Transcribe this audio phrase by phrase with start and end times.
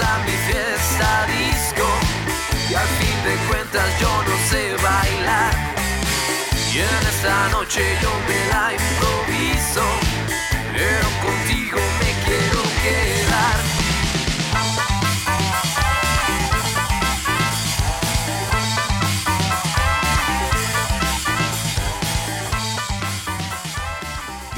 [0.00, 1.86] a mi fiesta disco
[2.70, 5.54] y al fin de cuentas yo no sé bailar.
[6.72, 9.82] Y en esta noche yo me la improviso,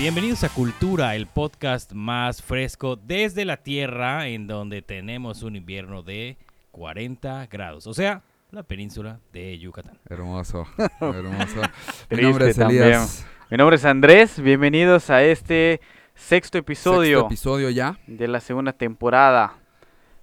[0.00, 6.02] Bienvenidos a Cultura, el podcast más fresco desde la Tierra, en donde tenemos un invierno
[6.02, 6.38] de
[6.70, 9.98] 40 grados, o sea, la península de Yucatán.
[10.08, 10.66] Hermoso,
[11.02, 11.60] hermoso.
[12.08, 12.84] Mi nombre es también.
[12.84, 13.26] Elías.
[13.50, 15.82] Mi nombre es Andrés, bienvenidos a este
[16.14, 17.98] sexto episodio Sexto episodio ya.
[18.06, 19.52] de la segunda temporada,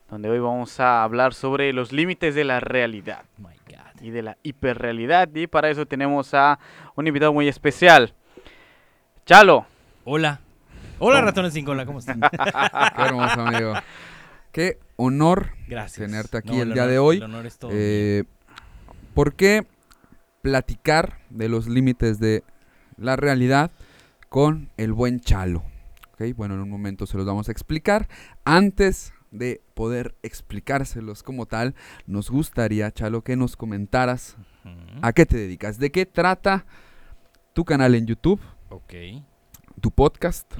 [0.09, 4.01] donde hoy vamos a hablar sobre los límites de la realidad My God.
[4.01, 5.29] y de la hiperrealidad.
[5.35, 6.57] Y para eso tenemos a
[6.95, 8.15] un invitado muy especial.
[9.27, 9.65] Chalo,
[10.05, 10.39] Hola.
[10.99, 12.21] Hola, ratones sin cola, ¿cómo están?
[12.95, 13.73] Qué hermoso, amigo.
[14.53, 16.07] Qué honor Gracias.
[16.09, 17.17] tenerte aquí No, el el día honor- de hoy.
[17.17, 18.23] el honor es todo Eh,
[19.13, 19.67] ¿Por qué
[20.41, 22.43] platicar de los límites de
[22.95, 23.69] la realidad
[24.29, 25.61] con el buen Chalo?
[26.13, 28.07] Ok, Bueno, en un momento se los vamos a explicar.
[28.45, 31.75] Antes de poder explicárselos como tal,
[32.07, 34.73] nos gustaría, Chalo, que nos comentaras mío.
[34.73, 34.99] Ujú.
[35.01, 36.65] a qué te dedicas, de qué trata
[37.53, 38.93] tu canal en YouTube, Ok.
[39.79, 40.51] tu podcast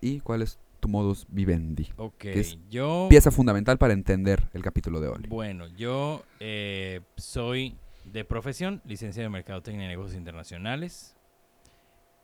[0.00, 1.88] y cuál es tu modus vivendi.
[1.96, 2.24] Ok.
[2.26, 3.06] es Yo.
[3.10, 5.24] Pieza fundamental para entender el capítulo de hoy.
[5.28, 11.16] Bueno, yo eh, soy de profesión licenciado en Mercadotecnia y Negocios Internacionales.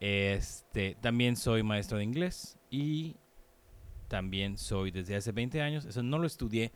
[0.01, 3.17] Este, también soy maestro de inglés y
[4.09, 6.73] también soy desde hace 20 años, eso no lo estudié,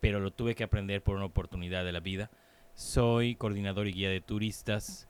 [0.00, 2.30] pero lo tuve que aprender por una oportunidad de la vida.
[2.74, 5.08] Soy coordinador y guía de turistas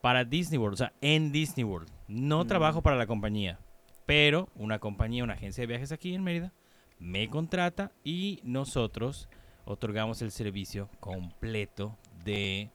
[0.00, 1.90] para Disney World, o sea, en Disney World.
[2.06, 2.46] No Mm.
[2.46, 3.58] trabajo para la compañía,
[4.06, 6.52] pero una compañía, una agencia de viajes aquí en Mérida,
[6.98, 9.28] me contrata y nosotros
[9.64, 12.70] otorgamos el servicio completo de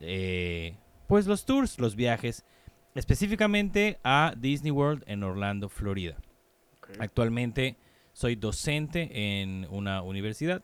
[0.00, 0.76] eh,
[1.06, 2.44] pues los tours, los viajes,
[2.94, 6.16] específicamente a Disney World en Orlando, Florida.
[6.98, 7.76] Actualmente
[8.12, 10.62] soy docente en una universidad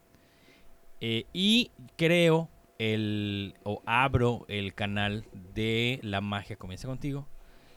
[1.01, 2.49] eh, y creo
[2.81, 7.29] el o abro el canal de La Magia Comienza Contigo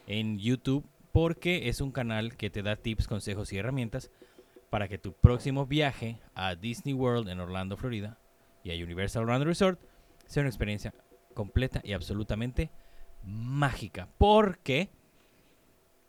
[0.07, 4.11] en YouTube porque es un canal que te da tips, consejos y herramientas
[4.69, 8.17] para que tu próximo viaje a Disney World en Orlando, Florida
[8.63, 9.77] y a Universal Orlando Resort
[10.25, 10.93] sea una experiencia
[11.33, 12.71] completa y absolutamente
[13.25, 14.07] mágica.
[14.17, 14.89] Porque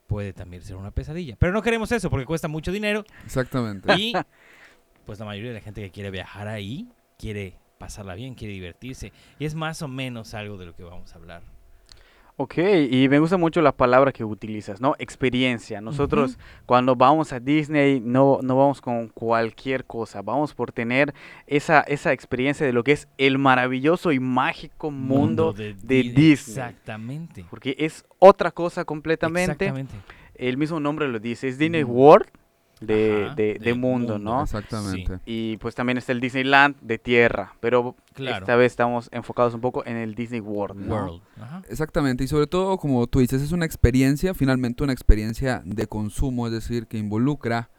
[0.06, 1.34] puede también ser una pesadilla.
[1.36, 3.92] Pero no queremos eso porque cuesta mucho dinero Exactamente.
[3.98, 4.12] y
[5.04, 6.88] pues la mayoría de la gente que quiere viajar ahí
[7.18, 9.12] quiere pasarla bien, quiere divertirse.
[9.38, 11.42] Y es más o menos algo de lo que vamos a hablar.
[12.36, 12.54] ok,
[12.90, 14.94] y me gusta mucho la palabra que utilizas, ¿no?
[14.98, 15.80] Experiencia.
[15.80, 16.36] Nosotros
[16.66, 21.14] cuando vamos a Disney no, no vamos con cualquier cosa, vamos por tener
[21.46, 26.32] esa, esa experiencia de lo que es el maravilloso y mágico mundo, de, Di- Disney.
[26.32, 27.44] Exactamente.
[27.50, 29.66] Porque es otra cosa completamente.
[29.66, 29.94] Exactamente.
[30.34, 32.26] El mismo nombre lo dice, es Disney World
[32.86, 34.42] de, Ajá, de- de de mundo, mundo, ¿no?
[34.42, 35.18] Exactamente.
[35.26, 38.38] Y pues también está el Disneyland de tierra, pero Claro.
[38.44, 40.94] esta vez estamos enfocados un poco en el Disney World, ¿no?
[40.94, 41.22] World.
[41.40, 41.62] Ajá.
[41.68, 42.24] Exactamente.
[42.24, 46.52] Y sobre todo, como tú dices, es una experiencia, finalmente una experiencia de consumo, es
[46.52, 47.70] decir, que involucra,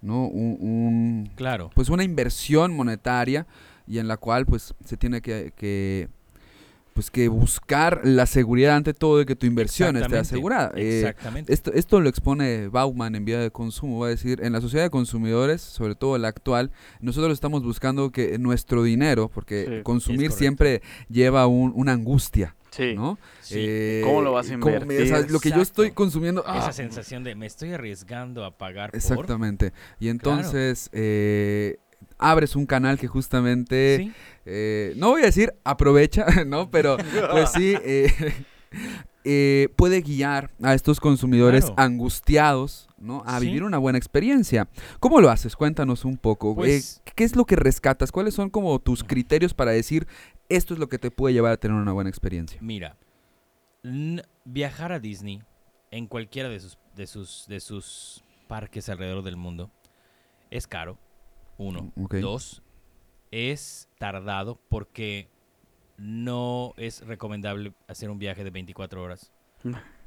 [0.00, 0.26] ¿no?
[0.26, 1.70] Un, un- Claro.
[1.74, 3.46] pues una inversión monetaria
[3.86, 6.08] y en la cual pues se tiene que, que,
[6.94, 10.72] pues que buscar la seguridad ante todo de que tu inversión esté Exactamente, asegurada.
[10.76, 11.52] Eh, Exactamente.
[11.52, 14.84] Esto, esto lo expone Bauman en Vía de Consumo, va a decir, en la sociedad
[14.84, 16.70] de consumidores, sobre todo la actual,
[17.00, 22.94] nosotros estamos buscando que nuestro dinero, porque Sí, consumir siempre lleva un- una angustia, Sí.
[22.94, 23.18] ¿no?
[23.40, 23.54] Sí.
[23.58, 25.30] Eh, ¿Cómo lo vas a cómo me- o sea, invertir?
[25.32, 26.42] lo que yo estoy consumiendo...
[26.46, 28.96] ah, Esa sensación de me estoy arriesgando a pagar por.
[28.98, 29.72] Exactamente.
[30.00, 31.78] Y entonces eh,
[32.22, 33.96] abres un canal que justamente...
[33.98, 34.12] Sí.
[34.44, 36.70] Eh, no voy a decir aprovecha, ¿no?
[36.70, 36.96] Pero
[37.30, 38.12] pues sí, eh,
[39.24, 41.80] eh, puede guiar a estos consumidores Claro.
[41.80, 43.22] angustiados, ¿no?
[43.24, 43.46] A Sí.
[43.46, 44.68] vivir una buena experiencia.
[44.98, 45.54] ¿Cómo lo haces?
[45.54, 46.54] Cuéntanos un poco.
[46.56, 48.10] Pues- Eh, ¿Qué es lo que rescatas?
[48.10, 50.06] ¿Cuáles son como tus criterios para decir
[50.48, 52.58] esto es lo que te puede llevar a tener una buena experiencia?
[52.60, 52.96] Mira,
[54.44, 55.42] viajar a Disney
[55.90, 59.70] en cualquiera de sus, de sus, de sus parques alrededor del mundo
[60.50, 60.98] es caro.
[61.58, 61.92] Uno.
[62.20, 62.62] Dos,
[63.30, 65.28] es tardado porque
[65.96, 69.32] no es recomendable hacer un viaje de 24 horas.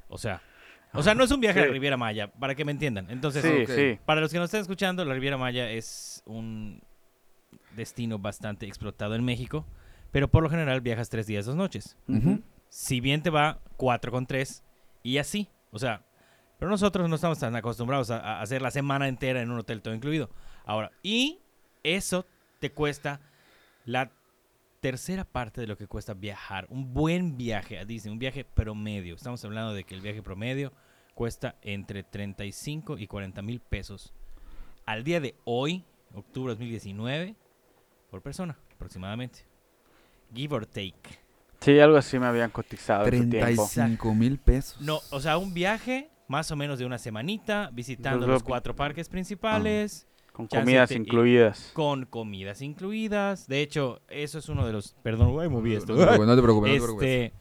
[0.09, 0.41] O sea,
[0.93, 1.71] o sea, no es un viaje a la.
[1.71, 3.09] Riviera Maya, para que me entiendan.
[3.09, 3.69] Entonces, Sí, ok.
[3.69, 3.99] sí.
[4.05, 6.81] para los que nos están escuchando, la Riviera Maya es un
[7.75, 9.65] destino bastante explotado en México,
[10.11, 11.97] pero por lo general viajas tres días, dos noches.
[12.69, 14.63] Si bien te va cuatro con tres
[15.03, 16.05] y así, o sea,
[16.59, 19.81] pero nosotros no estamos tan acostumbrados a, a hacer la semana entera en un hotel
[19.81, 20.29] todo incluido.
[20.65, 21.39] Ahora, y
[21.83, 22.25] eso
[22.59, 23.21] te cuesta
[23.85, 24.11] la
[24.79, 26.67] tercera parte de lo que cuesta viajar.
[26.69, 29.15] Un buen viaje a Disney, un viaje promedio.
[29.15, 30.73] Estamos hablando de que el viaje promedio
[31.13, 34.13] cuesta entre 35 y 40 mil pesos
[34.85, 35.83] al día de hoy,
[36.13, 37.35] octubre de 2019,
[38.11, 39.39] por persona aproximadamente.
[40.33, 40.93] Give or take.
[41.61, 43.45] Sí, algo así me habían cotizado en su tiempo.
[43.45, 44.81] 35 mil pesos.
[44.81, 48.45] No, o sea, un viaje más o menos de una semanita, visitando Los los lo-
[48.47, 51.71] cuatro parques principales, Con Chance comidas te- incluidas.
[51.73, 53.47] con comidas incluidas.
[53.47, 54.93] De hecho, eso es uno de los...
[55.01, 55.93] Perdón, güey, moví esto.
[55.93, 56.69] No te preocupes, no te preocupes.
[56.71, 57.07] no te preocupes.
[57.09, 57.33] este,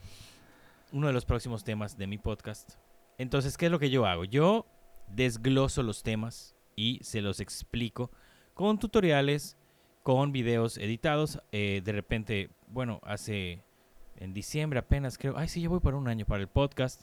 [0.93, 2.75] uno de los próximos temas de mi podcast.
[3.19, 4.25] Entonces, ¿qué es lo que yo hago?
[4.25, 4.67] Yo
[5.09, 8.11] desgloso los temas y se los explico
[8.55, 9.57] con tutoriales,
[10.05, 11.41] con videos editados.
[11.51, 13.65] Eh, de repente, bueno, hace
[14.17, 17.03] en diciembre apenas creo, ay sí, yo voy para un año para el podcast.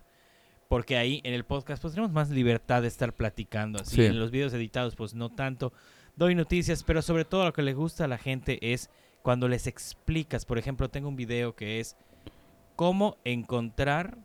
[0.71, 3.81] Porque ahí en el podcast pues tenemos más libertad de estar platicando.
[3.81, 4.05] Así Sí.
[4.05, 5.73] en los videos editados pues no tanto.
[6.15, 8.89] Doy noticias, pero sobre todo lo que le gusta a la gente es
[9.21, 10.45] cuando les explicas.
[10.45, 11.97] Por ejemplo, tengo un video que es
[12.77, 14.17] cómo encontrar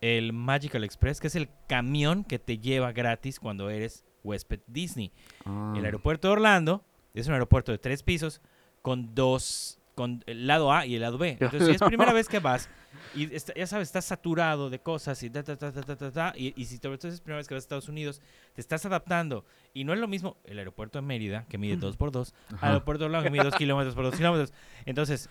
[0.00, 5.10] el Magical Express, que es el camión que te lleva gratis cuando eres huésped Disney.
[5.44, 5.74] Ah.
[5.76, 6.84] El aeropuerto de Orlando
[7.14, 8.40] es un aeropuerto de tres pisos
[8.80, 11.30] con dos, con el lado A y el lado B.
[11.40, 12.68] Entonces, si es primera vez que vas
[13.14, 16.10] y está- ya sabes, estás saturado de cosas y ta, ta, ta, ta, ta, ta,
[16.10, 18.20] ta, y, y si todo es primera vez que vas a Estados Unidos,
[18.54, 19.44] te estás adaptando.
[19.74, 22.66] Y no es lo mismo el aeropuerto de Mérida, que mide 2 por 2 Ajá.
[22.66, 24.52] al aeropuerto de Orlando, que mide 2 kilómetros por 2 kilómetros.
[24.86, 25.28] Entonces,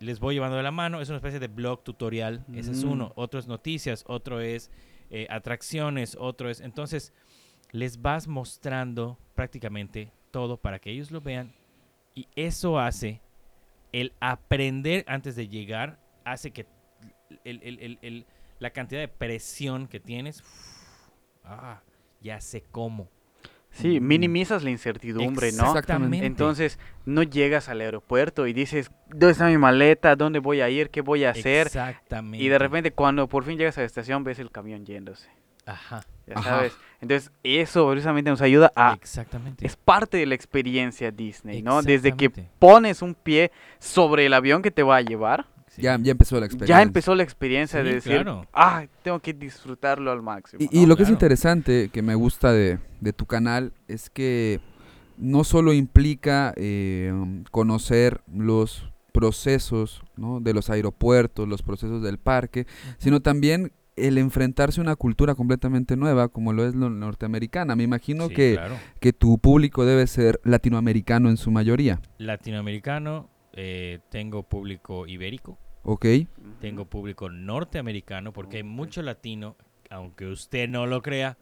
[0.00, 1.00] les voy llevando de la mano.
[1.00, 2.44] Es una especie de blog tutorial.
[2.54, 2.90] Ese es Mm.
[2.92, 3.12] uno.
[3.16, 4.04] Otro es noticias.
[4.06, 4.70] Otro es
[5.10, 6.16] eh, atracciones.
[6.20, 6.60] Otro es...
[6.60, 7.12] Entonces,
[7.72, 11.52] les vas mostrando prácticamente todo para que ellos lo vean.
[12.14, 13.20] Y eso hace...
[13.92, 16.66] El aprender antes de llegar hace que
[17.44, 18.26] el- el- el- el-
[18.58, 20.42] la cantidad de presión que tienes...
[21.44, 21.80] ah,
[22.20, 23.08] ya sé cómo.
[23.70, 24.06] Sí, Mm.
[24.06, 25.66] minimizas la incertidumbre, ¿no?
[25.66, 26.24] Exactamente.
[26.26, 30.16] Entonces, no llegas al aeropuerto y dices, ¿dónde está mi maleta?
[30.16, 30.90] ¿Dónde voy a ir?
[30.90, 31.66] ¿Qué voy a hacer?
[31.66, 32.42] Exactamente.
[32.44, 35.28] Y de repente, cuando por fin llegas a la estación, ves el camión yéndose.
[35.68, 36.04] Ajá.
[36.26, 36.50] Ya Ajá.
[36.50, 36.72] sabes.
[37.00, 38.94] Entonces, eso precisamente nos ayuda a...
[38.94, 39.66] Exactamente.
[39.66, 41.82] Es parte de la experiencia Disney, ¿no?
[41.82, 45.82] Desde que pones un pie sobre el avión que te va a llevar, Sí.
[45.82, 46.76] Ya, ya empezó la experiencia.
[46.76, 48.46] ya empezó la experiencia de decir, claro.
[48.54, 50.60] ah, tengo que disfrutarlo al máximo.
[50.62, 50.88] Y, y ¿no?
[50.88, 54.60] lo que es interesante, que me gusta de, de tu canal, es que
[55.18, 57.12] no solo implica eh,
[57.50, 60.40] conocer los procesos ¿no?
[60.40, 62.66] de los aeropuertos, los procesos del parque,
[62.98, 63.72] sino también
[64.06, 67.74] el enfrentarse a una cultura completamente nueva, como lo es la norteamericana.
[67.76, 68.76] Me imagino Sí, que, claro.
[69.00, 76.06] que tu público debe ser latinoamericano en su mayoría, Latinoamericano, eh, tengo público ibérico, ¿ok?
[76.60, 79.56] Tengo público norteamericano, porque hay mucho latino,
[79.90, 81.36] aunque usted no lo crea,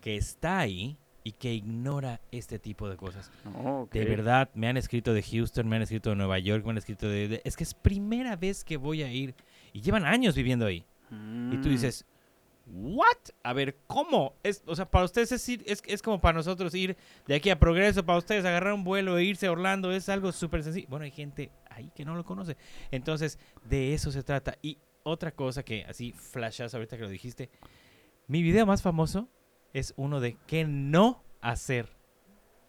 [0.00, 3.30] que está ahí y que ignora este tipo de cosas.
[3.62, 3.88] Oh.
[3.92, 6.78] De verdad, me han escrito de Houston, me han escrito de Nueva York, me han
[6.78, 7.28] escrito de...
[7.28, 9.34] de- es que es primera vez que voy a ir
[9.72, 10.84] y llevan años viviendo ahí.
[11.10, 11.72] Y tú Mm.
[11.72, 12.04] dices,
[12.66, 13.16] ¿what?
[13.42, 14.34] A ver, ¿cómo?
[14.42, 16.96] Es, o sea, para ustedes es, ir- es, es como para nosotros ir
[17.26, 20.32] de aquí a Progreso, para ustedes agarrar un vuelo e irse a Orlando, es algo
[20.32, 20.86] súper sencillo.
[20.90, 22.56] Bueno, hay gente ahí que no lo conoce.
[22.90, 24.56] Entonces, de eso se trata.
[24.60, 27.48] Y otra cosa que así flashas ahorita que lo dijiste,
[28.26, 29.28] mi video más famoso
[29.72, 31.88] es uno de qué no hacer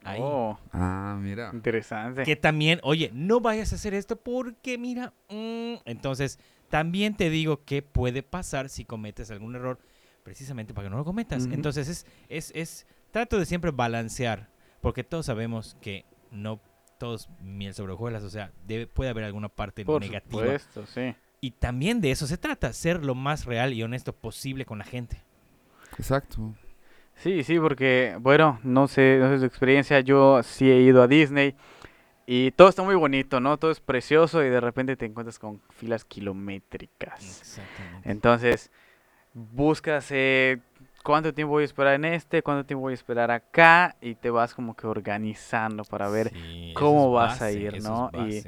[0.06, 0.22] ahí.
[0.24, 1.50] Oh, Ah, mira.
[1.54, 2.24] interesante.
[2.24, 6.40] Que también, oye, no vayas a hacer esto porque mira, mm, entonces
[6.70, 9.80] también te digo qué puede pasar si cometes algún error,
[10.24, 11.46] precisamente para que no lo cometas.
[11.52, 14.50] Entonces es, es, es, trato de siempre balancear,
[14.82, 16.62] porque todos sabemos que no
[17.00, 20.42] todos miel sobre hojuelas, o sea, debe, puede haber alguna parte Por negativa.
[20.42, 21.16] supuesto, sí.
[21.42, 24.84] Y también de eso se trata, ser lo más real y honesto posible con la
[24.84, 25.22] gente.
[25.98, 26.54] Exacto.
[27.16, 31.08] Sí, sí, porque, bueno, no sé, no sé su experiencia, yo sí he ido a
[31.08, 31.56] Disney
[32.32, 33.58] y todo está muy bonito, ¿no?
[33.58, 37.42] Todo es precioso y de repente te encuentras con filas kilométricas.
[37.42, 38.12] Exactamente.
[38.12, 38.70] Entonces,
[39.34, 40.60] buscas eh,
[41.04, 44.30] cuánto tiempo voy a esperar en este, cuánto tiempo voy a esperar acá y te
[44.30, 46.30] vas como que organizando para ver.
[46.30, 48.12] Sí, cómo vas a ir, ¿no?
[48.14, 48.44] Y-.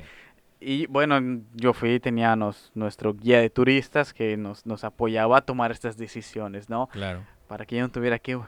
[0.59, 5.71] Y bueno, yo fui, teníamos nuestro guía de turistas que nos, nos apoyaba a tomar
[5.71, 6.85] estas decisiones, ¿no?
[6.85, 7.25] Claro.
[7.47, 8.39] Para que yo no tuviera que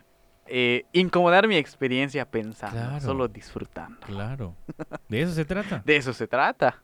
[0.47, 3.01] eh, incomodar mi experiencia pensando, Claro.
[3.01, 4.00] solo disfrutando.
[4.05, 4.55] Claro.
[5.09, 5.81] De eso se trata.
[5.85, 6.81] De eso se trata.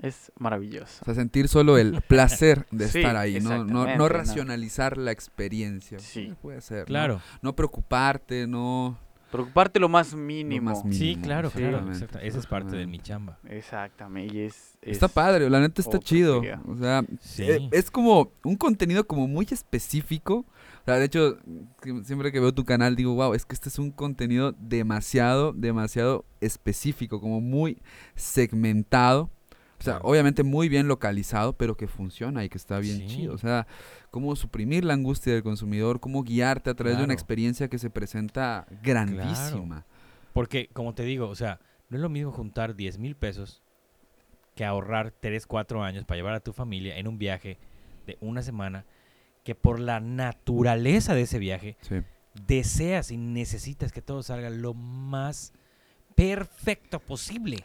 [0.00, 0.98] Es maravilloso.
[1.02, 4.08] O sea, sentir solo el placer de Sí, estar ahí, no, no, no no.
[4.08, 5.98] racionalizar la experiencia.
[5.98, 6.34] Sí.
[6.40, 6.80] puede ser.
[6.80, 6.86] ¿no?
[6.86, 7.20] Claro.
[7.42, 8.96] No preocuparte, no,
[9.32, 10.70] Preocuparte lo más Lo mínimo.
[10.70, 11.84] más Sí, mínimo, claro, claro.
[11.92, 13.38] Esa es parte de mi chamba.
[13.46, 14.34] Exactamente.
[14.34, 16.40] Y es, Está es- padre, la neta está chido.
[16.40, 16.62] día.
[16.66, 17.42] O sea, Sí.
[17.42, 20.46] eh, es como un contenido como muy específico.
[20.88, 21.36] Sea, de hecho,
[22.02, 26.24] siempre que veo tu canal digo, wow, es que este es un contenido demasiado, demasiado
[26.40, 27.76] específico, como muy
[28.14, 29.28] segmentado.
[29.78, 33.06] O sea, obviamente muy bien localizado, pero que funciona y que está bien Sí.
[33.06, 33.34] chido.
[33.34, 33.66] O sea,
[34.10, 37.90] cómo suprimir la angustia del consumidor, cómo guiarte a través de una experiencia que se
[37.90, 39.84] presenta grandísima.
[40.32, 43.62] Porque, como te digo, o sea, no es lo mismo juntar 10 mil pesos
[44.54, 47.58] que ahorrar 3, 4 años para llevar a tu familia en un viaje
[48.06, 48.86] de una semana
[49.48, 52.02] que por la naturaleza de ese viaje Sí.
[52.46, 55.54] deseas y necesitas que todo salga lo más
[56.14, 57.56] perfecto posible.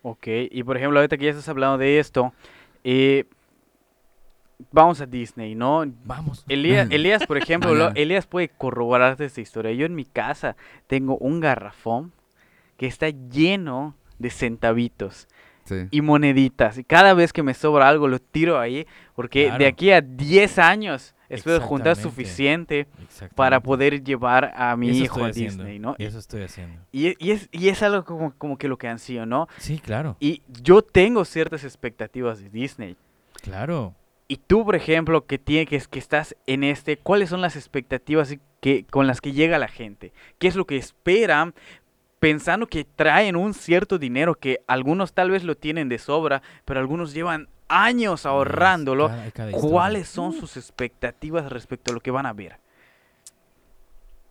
[0.00, 2.32] Ok, y por ejemplo, ahorita que ya estás hablando de esto,
[2.82, 3.26] eh,
[4.72, 5.84] vamos a Disney, ¿no?
[6.06, 6.46] Vamos.
[6.48, 7.90] Elías, Elías, por ejemplo, lo-.
[7.94, 9.72] Elías puede corroborarte esta historia.
[9.72, 10.56] Yo en mi casa
[10.86, 12.14] tengo un garrafón
[12.78, 15.28] que está lleno de centavitos
[15.64, 15.88] Sí.
[15.90, 16.78] y moneditas.
[16.78, 20.58] Y cada vez que me sobra algo lo tiro ahí, porque de aquí a 10
[20.58, 22.86] años espero juntar suficiente
[23.34, 25.94] para poder llevar a mi Eso hijo a haciendo, Disney, ¿no?
[25.98, 26.80] Y, Eso estoy haciendo.
[26.92, 29.48] y- y es, y es algo como, como que lo que ansío, ¿no?
[29.58, 30.16] Sí, claro.
[30.20, 32.96] Y yo tengo ciertas expectativas de Disney.
[33.42, 33.94] Claro.
[34.26, 38.34] Y tú, por ejemplo, que, tiene, que, que estás en este, ¿cuáles son las expectativas
[38.60, 40.12] que, con las que llega la gente?
[40.38, 41.54] ¿Qué es lo que esperan
[42.18, 46.80] pensando que traen un cierto dinero que algunos tal vez lo tienen de sobra, pero
[46.80, 49.08] algunos llevan años ahorrándolo?
[49.08, 49.52] Cada- cada.
[49.52, 52.58] ¿Cuáles son sus expectativas respecto a lo que van a ver?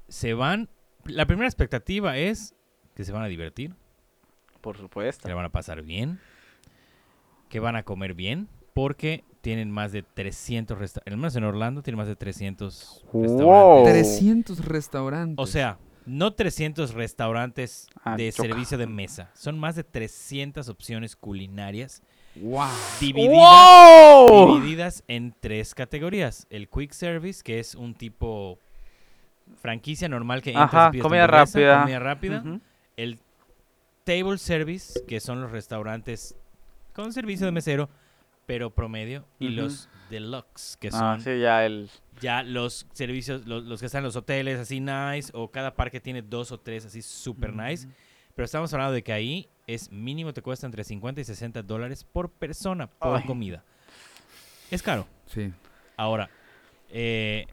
[0.07, 0.69] Se van.
[1.05, 2.53] La primera expectativa es
[2.95, 3.73] que se van a divertir,
[4.61, 5.27] Por que supuesto.
[5.27, 6.19] la van a pasar bien,
[7.49, 11.13] que van a comer bien, porque tienen más de 300 restaurantes.
[11.13, 13.21] Al menos en Orlando tienen más de 300 Wow.
[13.23, 13.93] restaurantes.
[13.93, 15.35] 300 restaurantes.
[15.41, 15.77] O sea,
[16.07, 18.47] no 300 restaurantes Ah, de choca.
[18.49, 19.29] servicio de mesa.
[19.33, 22.01] Son más de 300 opciones culinarias
[22.35, 22.65] wow.
[22.99, 23.35] divididas,
[24.29, 24.55] ¡Wow!
[24.55, 26.47] divididas en tres categorías.
[26.49, 28.57] El quick service, que es un tipo
[29.61, 31.81] franquicia normal que entras Ajá, tu comida rápida.
[31.81, 32.43] comida rápida.
[32.95, 33.19] El
[34.03, 36.35] table service, que son los restaurantes
[36.93, 37.89] con servicio de mesero,
[38.45, 39.25] pero promedio.
[39.39, 41.89] Y los deluxe, que son Ah, sí, ya el...
[42.21, 45.99] ya los servicios, los, los que están en los hoteles así nice, o cada parque
[45.99, 47.87] tiene dos o tres así super nice.
[48.35, 52.03] Pero estamos hablando de que ahí es mínimo te cuesta entre 50 y 60 dólares
[52.03, 53.23] por persona por Ay.
[53.25, 53.63] comida.
[54.69, 55.07] Es caro.
[55.25, 55.51] Sí.
[55.95, 56.29] Ahora,
[56.89, 57.47] eh,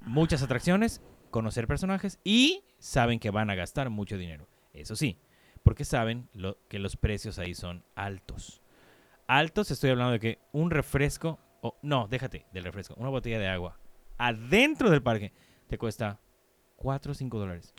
[0.00, 1.00] muchas atracciones,
[1.30, 4.48] conocer personajes y saben que van a gastar mucho dinero.
[4.72, 5.18] Eso sí,
[5.62, 8.62] porque saben lo- que los precios ahí son altos.
[9.26, 13.48] Altos, estoy hablando de que un refresco, o no, déjate del refresco, una botella de
[13.48, 13.78] agua
[14.18, 15.32] adentro del parque
[15.68, 16.18] te cuesta
[16.76, 17.74] 4 o 5 dólares.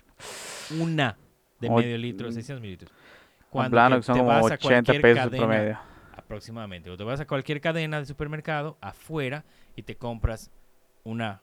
[0.79, 1.17] Una
[1.59, 2.91] de medio litro, 600 mililitros.
[3.49, 5.79] Cuando plano te- que son te como vas a 80 cualquier pesos cadena, promedio.
[6.15, 6.89] aproximadamente.
[6.89, 10.51] O te vas a cualquier cadena de supermercado afuera y te compras
[11.03, 11.41] una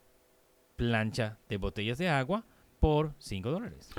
[0.77, 2.45] plancha de botellas de agua
[2.81, 3.91] por 5 dólares.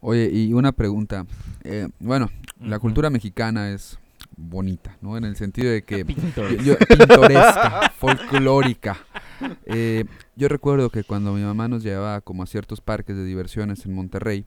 [0.00, 1.26] Oye, y una pregunta.
[1.64, 2.30] Eh, bueno,
[2.60, 2.82] la Ujú.
[2.82, 3.98] cultura mexicana es
[4.36, 5.16] bonita, ¿no?
[5.16, 6.04] En el sentido de que...
[6.64, 8.96] Yo- yo- pintoresca, folclórica.
[9.66, 10.04] Eh,
[10.36, 13.94] yo recuerdo que cuando mi mamá nos llevaba como a ciertos parques de diversiones en
[13.94, 14.44] Monterrey,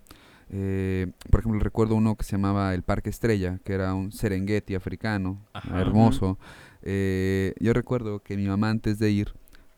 [0.49, 4.75] eh, por ejemplo, recuerdo uno que se llamaba el Parque Estrella, que era un Serengeti
[4.75, 5.81] africano, Ajá.
[5.81, 6.37] hermoso.
[6.81, 9.33] Eh, yo recuerdo que mi mamá antes de ir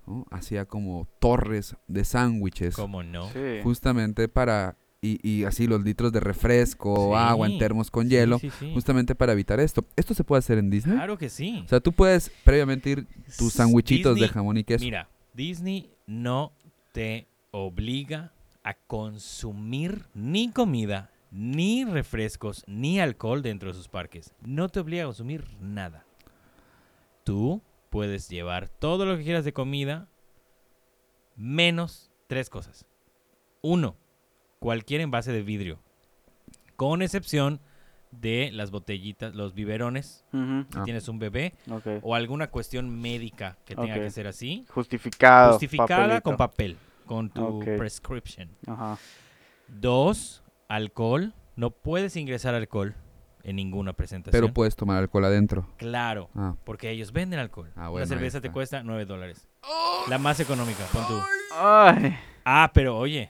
[0.07, 0.25] ¿no?
[0.31, 3.29] hacía como torres de sándwiches, ¿Cómo no?
[3.29, 3.60] Sí.
[3.63, 4.75] justamente para...
[5.05, 7.17] Y, y así los litros de refresco, Sí.
[7.17, 9.85] agua en termos con Sí, hielo, sí, justamente para evitar esto.
[9.95, 10.95] ¿Esto se puede hacer en Disney?
[10.95, 11.62] Claro que sí.
[11.65, 13.07] O sea, tú puedes previamente ir
[13.38, 14.83] tus sandwichitos de jamón y queso.
[14.83, 16.53] Mira, Disney no
[16.91, 18.31] te obliga
[18.63, 24.33] a consumir ni comida, ni refrescos, ni alcohol dentro de sus parques.
[24.41, 26.05] No te obliga a consumir nada.
[27.24, 30.07] Tú puedes llevar todo lo que quieras de comida,
[31.35, 32.85] menos tres cosas.
[33.62, 33.95] Uno,
[34.65, 35.77] cualquier envase de vidrio,
[36.75, 37.60] con excepción
[38.10, 40.81] de las botellitas, los biberones, si Ah.
[40.84, 41.53] tienes un bebé,
[42.01, 45.51] o alguna cuestión médica que tenga que ser así, Justificado.
[45.51, 47.65] justificada con papel, con tu Ok.
[47.77, 48.50] prescription.
[48.65, 48.98] Ajá.
[49.67, 51.34] Dos, alcohol.
[51.55, 52.95] No puedes ingresar alcohol
[53.43, 54.41] en ninguna presentación.
[54.41, 55.67] Pero puedes tomar alcohol adentro.
[55.77, 57.69] claro, Ah, porque ellos venden alcohol.
[57.75, 59.48] Ah, bueno, ahí cerveza te cuesta 9 dólares.
[60.10, 61.19] La más económica, pon tú.
[61.53, 63.29] Ay, Ah, pero oye,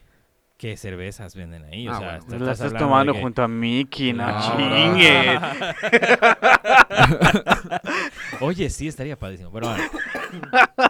[0.58, 1.88] ¿qué cervezas venden ahí?
[1.88, 2.52] O Ah, sea, bueno.
[2.52, 5.40] estás- tomando que- junto a Mickey, no No, chingues.
[8.42, 9.52] Oye, sí, estaría padrísimo.
[9.52, 9.84] Pero bueno.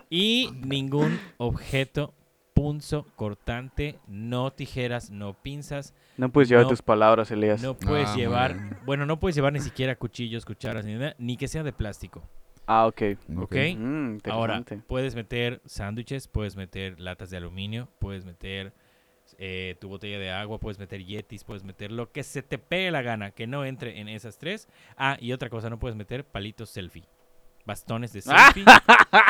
[0.09, 2.13] Y ningún objeto
[2.53, 6.69] punzo cortante, no tijeras, no pinzas, No puedes llevar No.
[6.69, 7.61] tus palabras, Elías.
[7.61, 11.35] no puedes Ah, llevar, bueno, no puedes llevar ni siquiera cuchillos, cucharas, ni nada, ni
[11.35, 12.23] que sea de plástico.
[12.65, 13.01] Ah, ok.
[13.37, 13.55] ¿Ok?
[13.77, 14.85] Mm, Ahora, interesante.
[14.87, 18.71] puedes meter sándwiches, puedes meter latas de aluminio, puedes meter
[19.37, 22.91] eh, tu botella de agua, puedes meter yetis, puedes meter lo que se te pegue
[22.91, 24.67] la gana, que no entre en esas tres.
[24.97, 27.07] Ah, y otra cosa, no puedes meter palitos selfie.
[27.65, 28.63] Bastones de selfie.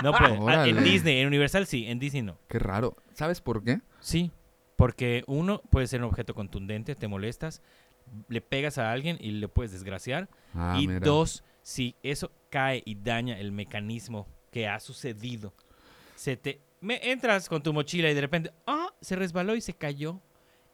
[0.04, 0.40] no puedes.
[0.48, 0.84] Ah, en.
[0.84, 2.38] Disney, en Universal sí, en Disney no.
[2.48, 2.98] Qué raro.
[3.14, 3.80] ¿Sabes por qué?
[4.00, 4.32] Sí,
[4.76, 7.62] porque uno puede ser un objeto contundente, te molestas,
[8.28, 10.30] le pegas a alguien y le puedes desgraciar.
[10.54, 11.00] Ah, y mira.
[11.00, 15.54] dos, si eso cae y daña el mecanismo que ha sucedido,
[16.16, 19.74] se te me entras con tu mochila y de repente, ah, se resbaló y se
[19.74, 20.22] cayó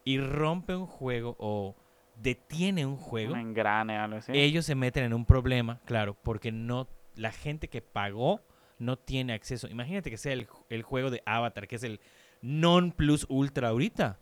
[0.04, 1.74] y rompe un juego o
[2.16, 4.32] detiene un juego, Un engrane, algo así.
[4.34, 8.42] ellos se meten en un problema, claro, porque no la gente que pagó
[8.78, 9.68] no tiene acceso.
[9.68, 12.00] Imagínate que sea el, el juego de Avatar, que es el
[12.42, 14.18] non plus ultra ahorita.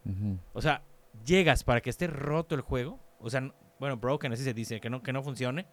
[0.53, 0.83] O sea,
[1.25, 3.01] llegas para que esté roto el juego.
[3.19, 5.67] O sea, bueno, broken, así se dice, que no, que no funcione.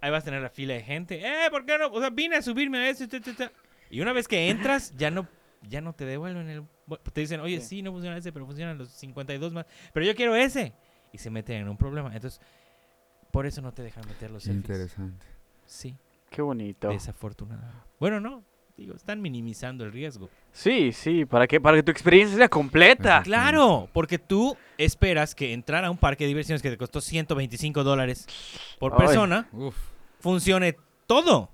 [0.00, 1.20] Ahí vas a tener la fila de gente.
[1.20, 1.88] ¡Eh, ¿por qué no?
[1.88, 3.04] O sea, vine a subirme a eso.
[3.88, 3.94] Ta, ta, ta".
[3.94, 5.26] Y una vez que entras, ya no,
[5.68, 6.64] ya no te devuelven el...
[7.12, 7.66] Te dicen, oye, Sí.
[7.66, 9.66] sí, no funciona ese, pero funcionan los 52 más.
[9.92, 10.72] Pero yo quiero ese.
[11.12, 12.14] Y se meten en un problema.
[12.14, 12.40] Entonces,
[13.30, 14.64] por eso no te dejan meter los selfies.
[14.64, 15.26] interesante.
[15.66, 15.96] Sí,
[16.30, 16.88] Qué bonito.
[16.88, 17.76] desafortunadamente.
[18.00, 18.42] Bueno, no.
[18.76, 20.30] Digo, están minimizando el riesgo.
[20.52, 23.22] Sí, sí, para que, para que tu experiencia sea completa.
[23.24, 27.82] Claro, porque tú esperas que entrar a un parque de diversiones que te costó 125
[27.82, 28.26] dólares
[28.78, 28.98] por Ay.
[28.98, 29.74] persona Uf.
[30.20, 30.76] funcione
[31.08, 31.50] todo.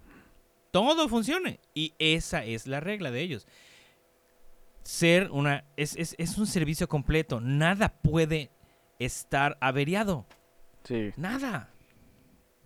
[0.75, 1.61] Todo funcione.
[1.73, 3.47] Y esa es la regla de ellos.
[4.83, 5.65] Ser una.
[5.77, 7.41] Es, es- es un servicio completo.
[7.41, 8.51] Nada puede
[8.99, 10.27] estar averiado.
[10.83, 11.13] Sí.
[11.17, 11.71] Nada.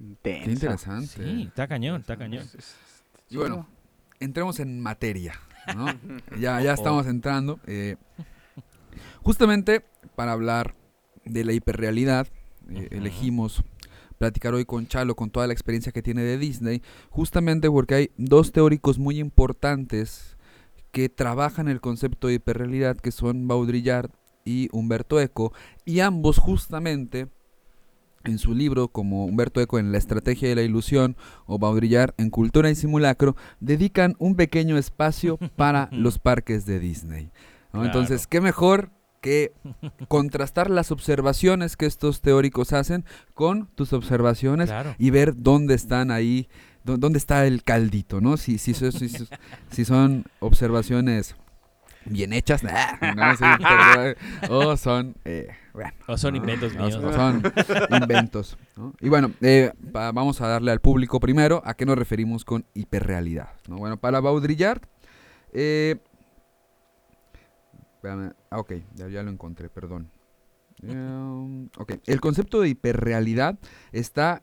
[0.01, 0.45] Intenso.
[0.47, 1.07] Qué interesante.
[1.23, 2.49] Sí, está cañón, está cañón.
[3.29, 3.69] Y bueno,
[4.21, 5.35] entremos en materia.
[5.77, 5.87] ¿no?
[6.41, 6.75] ya, Oh, ya oh.
[6.75, 7.61] estamos entrando.
[7.67, 7.97] eh,
[9.23, 9.85] justamente
[10.17, 10.75] para hablar
[11.27, 12.27] de la hiperrealidad,
[12.71, 13.63] eh, elegimos
[14.19, 18.11] platicar hoy con Chalo, con toda la experiencia que tiene de Disney, justamente porque hay
[18.17, 20.37] dos teóricos muy importantes
[20.91, 24.11] que trabajan el concepto de hiperrealidad, que son Baudrillard
[24.45, 25.53] y Humberto Eco,
[25.85, 27.29] y ambos justamente
[28.25, 32.31] en su libro, como Humberto Eco en La estrategia de la ilusión o Baudrillard en
[32.31, 37.31] Cultura y Simulacro, dedican un pequeño espacio para los parques de Disney.
[37.73, 37.85] ¿no?
[37.85, 38.27] Entonces.
[38.27, 39.53] ¿qué mejor que
[40.09, 43.05] contrastar las observaciones que estos teóricos hacen
[43.35, 44.95] con tus observaciones Claro.
[44.99, 46.49] y ver dónde están ahí,
[46.85, 48.37] dó- dónde está el caldito, ¿no?
[48.37, 48.91] Si, si, si
[49.71, 51.35] si son observaciones
[52.05, 52.71] bien hechas, no,
[53.37, 54.15] sí, pero,
[54.71, 56.39] o son, eh, bueno, O son ¿no?
[56.39, 56.95] inventos O míos.
[56.95, 57.43] son- o son
[58.03, 58.57] inventos.
[58.77, 58.95] ¿no?
[59.01, 62.65] Y bueno, eh, pa- vamos a darle al público primero a qué nos referimos con
[62.75, 63.51] hiperrealidad.
[63.69, 63.77] ¿no?
[63.77, 64.81] Bueno, para Baudrillard,
[65.53, 65.97] eh,
[68.05, 70.11] ah, ok, ya, ya lo encontré, perdón.
[70.83, 73.59] Eh, ok, el concepto de hiperrealidad
[73.93, 74.43] está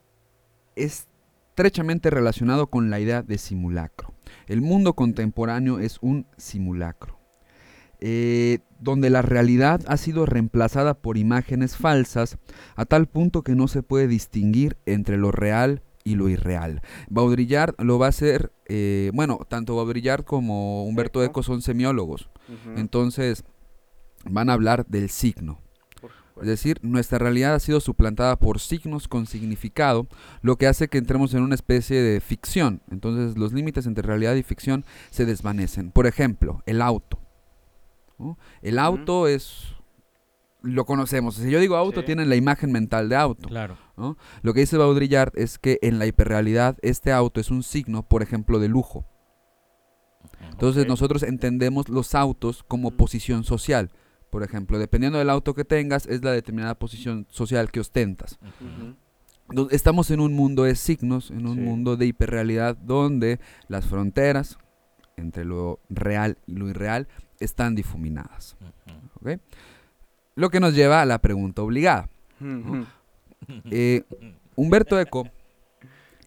[0.75, 4.13] estrechamente relacionado con la idea de simulacro.
[4.47, 7.19] El mundo contemporáneo es un simulacro,
[7.99, 12.37] eh, donde la realidad ha sido reemplazada por imágenes falsas
[12.75, 16.81] a tal punto que no se puede distinguir entre lo real y lo irreal.
[17.09, 21.43] Baudrillard lo va a hacer, eh, bueno, tanto Baudrillard como Humberto Eco.
[21.43, 22.29] Son semiólogos,
[22.77, 23.43] entonces
[24.23, 25.59] van a hablar del signo.
[26.41, 30.07] Es decir, nuestra realidad ha sido suplantada por signos con significado,
[30.41, 32.81] lo que hace que entremos en una especie de ficción.
[32.91, 35.91] Entonces los límites entre realidad y ficción se desvanecen.
[35.91, 37.19] Por ejemplo, el auto.
[38.19, 38.37] ¿no?
[38.61, 39.74] El auto es...
[40.65, 41.35] Lo conocemos.
[41.35, 42.05] Si yo digo auto, Sí.
[42.07, 43.47] tienen la imagen mental de auto.
[43.47, 43.77] Claro.
[43.97, 44.17] ¿no?
[44.41, 48.21] Lo que dice Baudrillard es que en la hiperrealidad este auto es un signo, por
[48.23, 49.05] ejemplo, de lujo.
[50.51, 53.91] Entonces nosotros entendemos los autos como posición social.
[54.29, 58.37] Por ejemplo, dependiendo del auto que tengas, es la determinada posición social que ostentas.
[59.49, 61.61] Entonces, estamos en un mundo de signos, en un Sí.
[61.61, 64.57] mundo de hiperrealidad donde las fronteras
[65.17, 67.07] entre lo real y lo irreal
[67.39, 68.57] están difuminadas.
[70.35, 72.09] Lo que nos lleva a la pregunta obligada.
[73.71, 74.03] Eh,
[74.55, 75.29] Humberto Eco,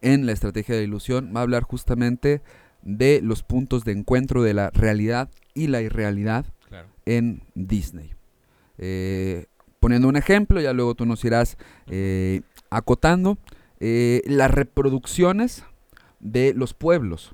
[0.01, 2.41] en la estrategia de la ilusión, va a hablar justamente
[2.81, 6.87] de los puntos de encuentro de la realidad y la irrealidad Claro.
[7.05, 8.11] en Disney.
[8.77, 9.45] Eh,
[9.79, 13.37] poniendo un ejemplo, ya luego tú nos irás eh, acotando,
[13.79, 15.63] eh, las reproducciones
[16.19, 17.33] de los pueblos,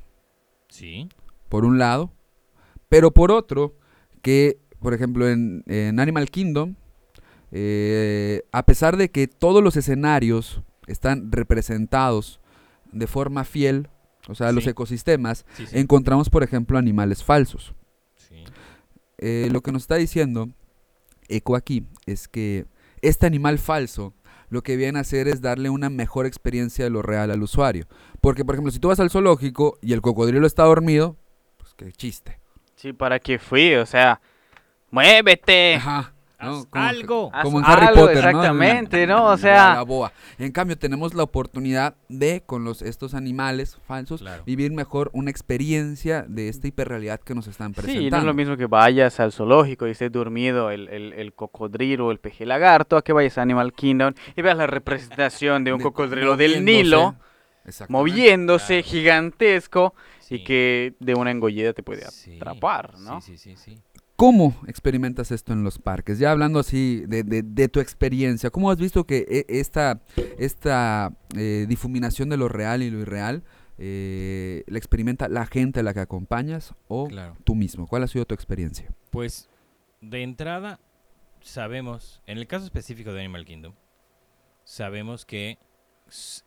[0.70, 1.10] Sí.
[1.50, 2.12] por un lado,
[2.90, 3.76] pero por otro,
[4.22, 6.76] que por ejemplo en, en Animal Kingdom,
[7.52, 12.40] eh, a pesar de que todos los escenarios están representados
[12.92, 13.90] de forma fiel,
[14.28, 15.80] o sea, los ecosistemas, Sí, sí.
[15.80, 17.74] encontramos por ejemplo animales falsos.
[18.16, 18.44] Sí.
[19.18, 20.50] eh, lo que nos está diciendo
[21.30, 22.68] Eco aquí es que
[23.02, 24.14] este animal falso
[24.50, 27.88] lo que viene a hacer es darle una mejor experiencia de lo real al usuario.
[28.22, 31.18] Porque, por ejemplo, si tú vas al zoológico y el cocodrilo está dormido,
[31.58, 32.40] pues qué chiste.
[32.76, 33.74] Sí, ¿para qué fui?
[33.74, 34.22] O sea,
[34.92, 35.76] muévete.
[35.76, 36.12] Ajá.
[36.38, 36.50] ¿no?
[36.52, 37.32] Haz Como que- algo.
[37.42, 38.30] Como en Harry algo, Potter, ¿no?
[38.30, 39.26] exactamente, ¿no?
[39.28, 40.12] O sea- la boa.
[40.38, 44.44] En cambio, tenemos la oportunidad de, con los, estos animales falsos, Claro.
[44.46, 48.04] vivir mejor una experiencia de esta hiperrealidad que nos están presentando.
[48.04, 51.34] Sí, no es lo mismo que vayas al zoológico y estés dormido el, el, el
[51.34, 55.64] cocodrilo o el peje lagarto, a que vayas a Animal Kingdom y veas la representación
[55.64, 56.64] de un De- cocodrilo del.
[56.66, 57.16] Nilo,
[57.90, 58.88] moviéndose, Claro.
[58.92, 60.36] gigantesco, Sí.
[60.36, 63.22] y que de una engollida te puede Sí, atrapar, ¿no?
[63.22, 63.82] Sí, sí, sí, sí.
[64.16, 66.20] ¿Cómo experimentas esto en los parques?
[66.20, 70.02] Ya hablando así de, de- de tu experiencia, ¿cómo has visto que e- esta,
[70.40, 73.44] esta eh, difuminación de lo real y lo irreal
[73.78, 77.36] eh, la experimenta la gente a la que acompañas o Claro.
[77.44, 77.88] tú mismo?
[77.88, 78.90] ¿Cuál ha sido tu experiencia?
[79.10, 79.50] Pues
[80.00, 80.80] de entrada
[81.42, 83.74] sabemos, en el caso específico de Animal Kingdom,
[84.64, 85.58] sabemos que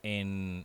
[0.03, 0.65] en,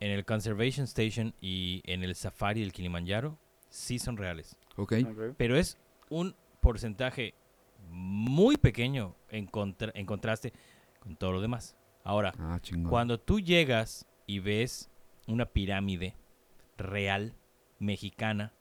[0.00, 3.38] en el Conservation Station y en el Safari del Kilimanjaro
[3.76, 4.56] sí son reales.
[4.76, 4.94] ¿Ok?
[5.10, 5.34] Ok.
[5.36, 7.34] Pero es un porcentaje
[7.90, 10.52] muy pequeño en, contra- en contraste
[11.00, 11.76] con todo lo demás.
[12.04, 14.90] Ahora, Ah, cuando tú llegas y ves
[15.26, 16.14] una pirámide
[16.78, 17.34] real,
[17.78, 18.52] mexicana,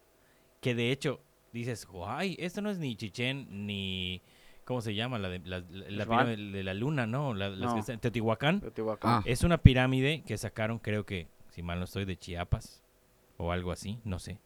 [0.61, 1.21] que de hecho
[1.53, 4.21] dices, ay, esto no es ni Chichén ni...
[4.65, 5.19] ¿Cómo se llama?
[5.19, 6.25] La, de, la, la- la Uxmal.
[6.25, 7.33] pirámide de la luna, ¿no?
[7.35, 7.99] La, las que No.
[7.99, 8.61] Teotihuacán.
[8.61, 9.11] Teotihuacán.
[9.19, 9.23] Ah.
[9.25, 12.83] Es una pirámide que sacaron, creo que, si mal no estoy, de Chiapas
[13.37, 14.39] o algo así, no sé.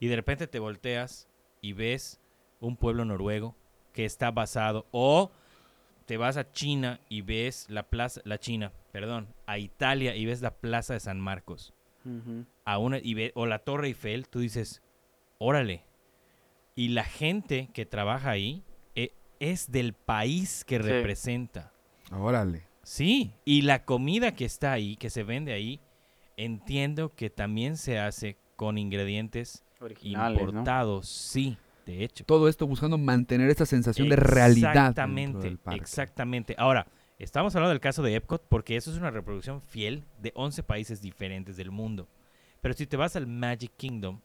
[0.00, 1.28] Y de repente te volteas
[1.60, 2.20] y ves
[2.60, 3.54] un pueblo noruego
[3.92, 5.30] que está basado, o
[6.06, 10.40] te vas a China y ves la plaza, la China, perdón, a Italia y ves
[10.40, 11.74] la plaza de San Marcos,
[12.64, 14.82] a una, y ve, o la Torre Eiffel, tú dices,
[15.38, 15.82] órale.
[16.74, 18.62] Y la gente que trabaja ahí
[18.94, 20.82] eh, es del país que Sí.
[20.82, 21.72] representa.
[22.12, 22.62] Órale.
[22.84, 25.80] Sí, y la comida que está ahí, que se vende ahí,
[26.36, 30.48] entiendo que también se hace con ingredientes Originales, ¿no?
[30.48, 32.24] importados, sí, de hecho.
[32.24, 34.70] Todo esto buscando mantener esta sensación de realidad.
[34.70, 35.80] Exactamente, del parque.
[35.80, 36.54] exactamente.
[36.58, 36.86] Ahora,
[37.18, 41.00] estamos hablando del caso de Epcot porque eso es una reproducción fiel de 11 países
[41.00, 42.08] diferentes del mundo.
[42.60, 44.20] Pero si te vas al Magic Kingdom,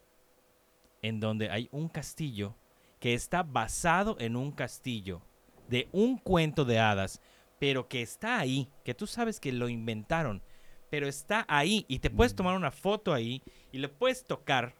[1.01, 2.55] en donde hay un castillo
[2.99, 5.21] que está basado en un castillo
[5.67, 7.21] de un cuento de hadas,
[7.59, 10.41] pero que está ahí, que tú sabes que lo inventaron,
[10.89, 14.73] pero está ahí y te puedes tomar una foto ahí y le puedes tocar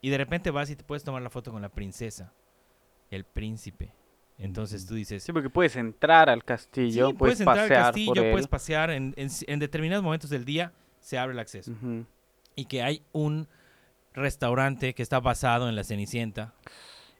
[0.00, 2.32] y de repente vas y te puedes tomar la foto con la princesa,
[3.10, 3.92] el príncipe.
[4.38, 8.14] Entonces tú dices, Sí, porque puedes entrar al castillo, Sí, puedes, entrar pasear al castillo,
[8.14, 8.30] por él.
[8.32, 11.72] puedes pasear en, en- en determinados momentos del día se abre el acceso
[12.56, 13.48] y que hay un
[14.14, 16.52] restaurante que está basado en la Cenicienta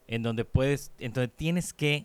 [0.09, 2.05] en donde puedes en donde tienes que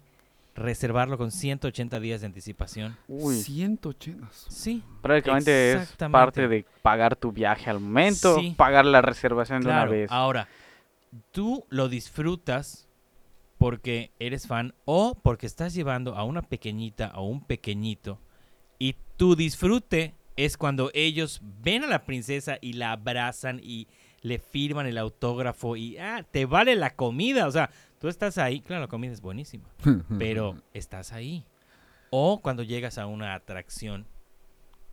[0.54, 2.96] reservarlo con 180 días de anticipación.
[3.10, 4.30] Uy, 180.
[4.32, 8.54] Sí, prácticamente es parte de pagar tu viaje al momento, Sí.
[8.56, 10.10] pagar la reservación de una vez.
[10.12, 10.48] Ahora,
[11.32, 12.88] tú lo disfrutas
[13.58, 18.20] porque eres fan o porque estás llevando a una pequeñita o un pequeñito
[18.80, 23.88] y tu disfrute es cuando ellos ven a la princesa y la abrazan y
[24.22, 28.60] le firman el autógrafo y ah, te vale la comida, o sea, tú estás ahí,
[28.60, 29.70] claro, la comida es buenísima,
[30.20, 31.46] pero estás ahí.
[32.10, 34.08] O cuando llegas a una atracción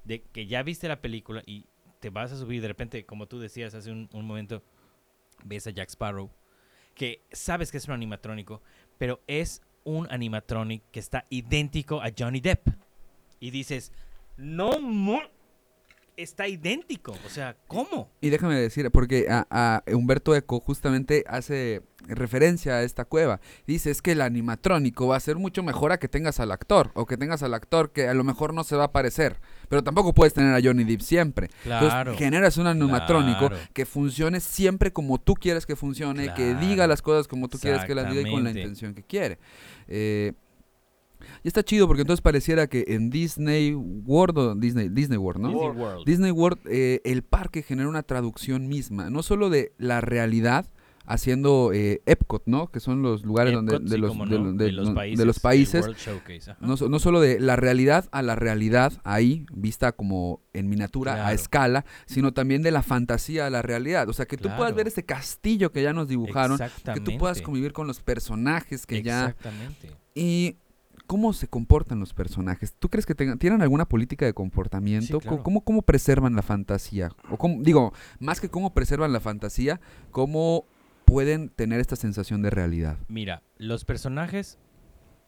[0.05, 1.67] de que ya viste la película y
[2.01, 4.63] te vas a subir de repente, como tú decías hace un, un momento,
[5.45, 6.31] ves a Jack Sparrow,
[6.95, 8.63] que sabes que es un animatrónico,
[8.99, 12.69] pero es un animatronic que está idéntico a Johnny Depp.
[13.41, 13.93] Y dices,
[14.37, 14.79] no,
[16.17, 17.17] está idéntico.
[17.27, 18.11] O sea, ¿cómo?
[18.21, 23.41] Y déjame decir, porque a, a Humberto Eco justamente hace referencia a esta cueva.
[23.67, 26.91] Dice, es que el animatrónico va a ser mucho mejor a que tengas al actor,
[26.95, 29.83] o que tengas al actor que a lo mejor no se va a parecer, pero
[29.83, 31.49] tampoco puedes tener a Johnny Depp siempre.
[31.63, 31.87] Claro.
[31.87, 33.57] Entonces generas un animatrónico claro.
[33.73, 37.85] que funcione siempre como tú quieres que funcione, que diga las cosas como tú quieres
[37.85, 39.39] que las diga y con la intención que quiere.
[39.89, 40.33] Eh,
[41.43, 45.49] y está chido porque entonces pareciera que en Disney World, o Disney, Disney World, ¿no?
[45.49, 46.07] Disney World.
[46.07, 50.67] Disney World, eh, el parque genera una traducción misma, no solo de la realidad,
[51.07, 52.71] haciendo eh, Epcot, ¿no?
[52.71, 54.17] Que son los lugares donde de sí, los,
[54.57, 55.19] de, los países.
[55.19, 59.93] de los países Showcase, no, no solo de la realidad a la realidad ahí, vista
[59.93, 64.09] como en miniatura a escala, sino también de la fantasía a la realidad.
[64.09, 66.59] O sea, que tú puedas ver ese castillo que ya nos dibujaron,
[66.95, 69.29] que tú puedas convivir con los personajes que ya...
[69.29, 69.91] Exactamente.
[70.15, 70.57] Y
[71.07, 72.75] cómo se comportan los personajes.
[72.79, 75.21] ¿Tú crees que tengan, tienen alguna política de comportamiento?
[75.21, 75.43] Sí, claro.
[75.43, 77.11] ¿Cómo, cómo preservan la fantasía?
[77.31, 80.67] O cómo- digo, más que cómo preservan la fantasía, cómo
[81.05, 82.97] pueden tener esta sensación de realidad?
[83.09, 84.59] Mira, los personajes,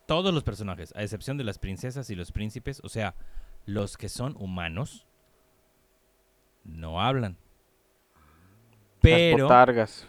[0.06, 3.14] todos los personajes, a excepción de las princesas y los príncipes, o sea,
[3.66, 5.06] los que son humanos,
[6.64, 7.36] no hablan.
[8.14, 10.06] Las Pero botargas.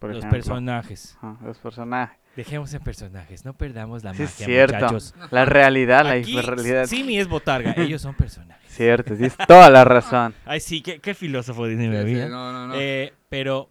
[0.00, 0.36] por los ejemplo.
[0.38, 2.18] personajes, los personajes.
[2.36, 4.74] Dejemos en personajes, no perdamos la Sí, magia, cierto.
[4.76, 5.14] muchachos.
[5.30, 6.86] La realidad, la Aquí, hiperrealidad.
[6.86, 8.70] Simi es botarga, ellos son personajes.
[8.72, 10.34] Cierto, tienes toda la razón.
[10.44, 12.28] Ay, sí, qué, qué filósofo Disney me Sí, sí, ¿eh?
[12.28, 12.74] no, no, no.
[12.76, 13.68] Eh, pero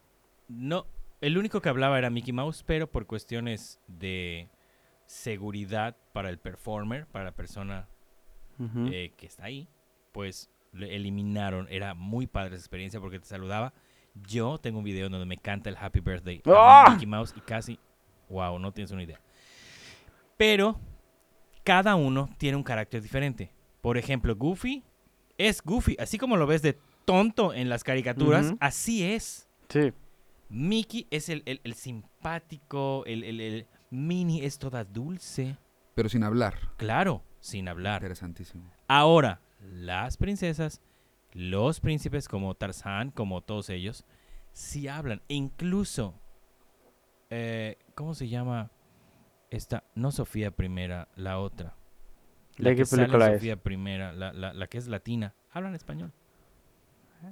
[0.50, 0.86] no,
[1.22, 4.50] el único que hablaba era Mickey Mouse, pero por cuestiones de
[5.06, 7.88] seguridad para el performer, para la persona
[8.92, 9.68] eh, que está ahí,
[10.12, 11.68] pues le eliminaron.
[11.70, 13.74] Era muy padre esa experiencia porque te saludaba.
[14.28, 16.92] Yo tengo un video donde me canta el Happy Birthday a ¡Ah!
[16.92, 17.80] Mickey Mouse y casi,
[18.30, 19.20] wow, no tienes una idea.
[20.38, 20.80] Pero
[21.64, 23.52] cada uno tiene un carácter diferente.
[23.82, 24.84] Por ejemplo, Goofy
[25.38, 29.48] es Goofy, así como lo ves de tonto en las caricaturas, así es.
[29.70, 29.92] Sí.
[30.50, 35.58] Mickey es el, el- el simpático, el, el- el Minnie es toda dulce,
[35.96, 36.58] Pero sin hablar.
[36.78, 38.02] claro, sin hablar.
[38.02, 38.72] Interesantísimo.
[38.88, 40.82] Ahora, las princesas,
[41.34, 44.06] los príncipes como Tarzán, como todos ellos,
[44.52, 45.22] sí hablan.
[45.30, 46.16] E incluso,
[47.30, 48.72] eh, ¿cómo se llama
[49.50, 49.84] esta?
[49.94, 51.74] No Sofía primera, la otra.
[52.56, 53.34] La ¿De qué que sale película es?
[53.34, 55.34] Sofía primera, la, la- la que es latina.
[55.52, 56.14] Hablan español.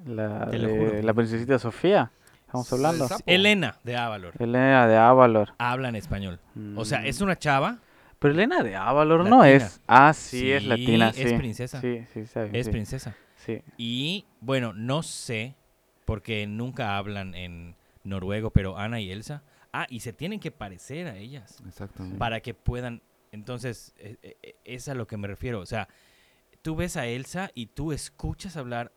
[0.05, 1.01] La, Te lo juro.
[1.01, 2.11] la princesita Sofía.
[2.45, 3.07] Estamos hablando.
[3.25, 4.33] Elena de Avalor.
[4.39, 5.53] Elena de Avalor.
[5.57, 6.39] Habla en español.
[6.75, 7.05] O sea, Mm.
[7.05, 7.79] es una chava.
[8.19, 9.79] Pero Elena de Avalor no es.
[9.87, 11.37] Ah, sí, es Sí, latina, es sí.
[11.37, 11.79] princesa.
[11.79, 12.71] Sí, sí, bien, Es sí.
[12.71, 13.15] princesa.
[13.35, 13.61] Sí.
[13.77, 15.55] Y bueno, no sé,
[16.03, 19.43] porque nunca hablan en noruego, pero Ana y Elsa.
[19.79, 22.17] Ah, y se tienen que parecer a ellas Exactamente.
[22.17, 23.01] para que puedan.
[23.31, 25.59] Entonces, eh, eh, eh, es a lo que me refiero.
[25.59, 25.87] O sea,
[26.61, 28.91] tú ves a Elsa y tú escuchas hablar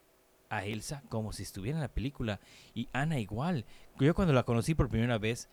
[0.49, 2.41] a Elsa como si estuviera en la película.
[2.75, 3.67] Y Ana igual.
[3.99, 5.49] Yo cuando la conocí por primera vez,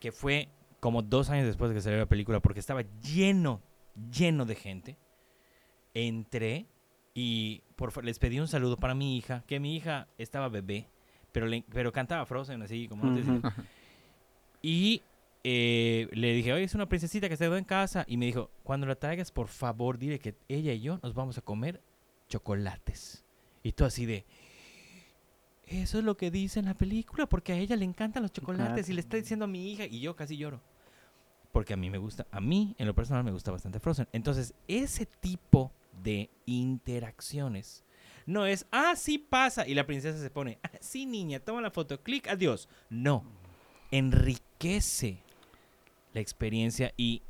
[0.00, 0.48] que fue
[0.80, 3.60] como dos años después de que salió la película, porque estaba lleno,
[4.10, 4.96] lleno de gente,
[5.94, 6.66] entré
[7.14, 10.88] y por, les pedí un saludo para mi hija, que mi hija estaba bebé,
[11.30, 13.42] pero, le- pero cantaba Frozen así como no te Ujú.
[14.62, 15.02] Y
[15.44, 18.04] eh, le dije, oye, es una princesita que se quedó en casa.
[18.06, 21.36] Y me dijo, cuando la traigas, por favor, dile que ella y yo nos vamos
[21.38, 21.80] a comer
[22.28, 23.24] chocolates.
[23.62, 24.24] Y tú así de,
[25.66, 28.88] eso es lo que dice en la película, porque a ella le encantan los chocolates.
[28.88, 30.60] Y le está diciendo a mi hija, y yo casi lloro.
[31.50, 34.08] Porque a mí me gusta, a mí en lo personal me gusta bastante Frozen.
[34.12, 35.70] Entonces, ese tipo
[36.02, 37.84] de interacciones
[38.24, 39.66] no es, ah, sí pasa.
[39.66, 42.68] Y la princesa se pone, "Ah, sí, niña, toma la foto, clic, adiós.
[42.88, 43.24] No
[43.92, 45.18] enriquece
[46.14, 47.22] la experiencia y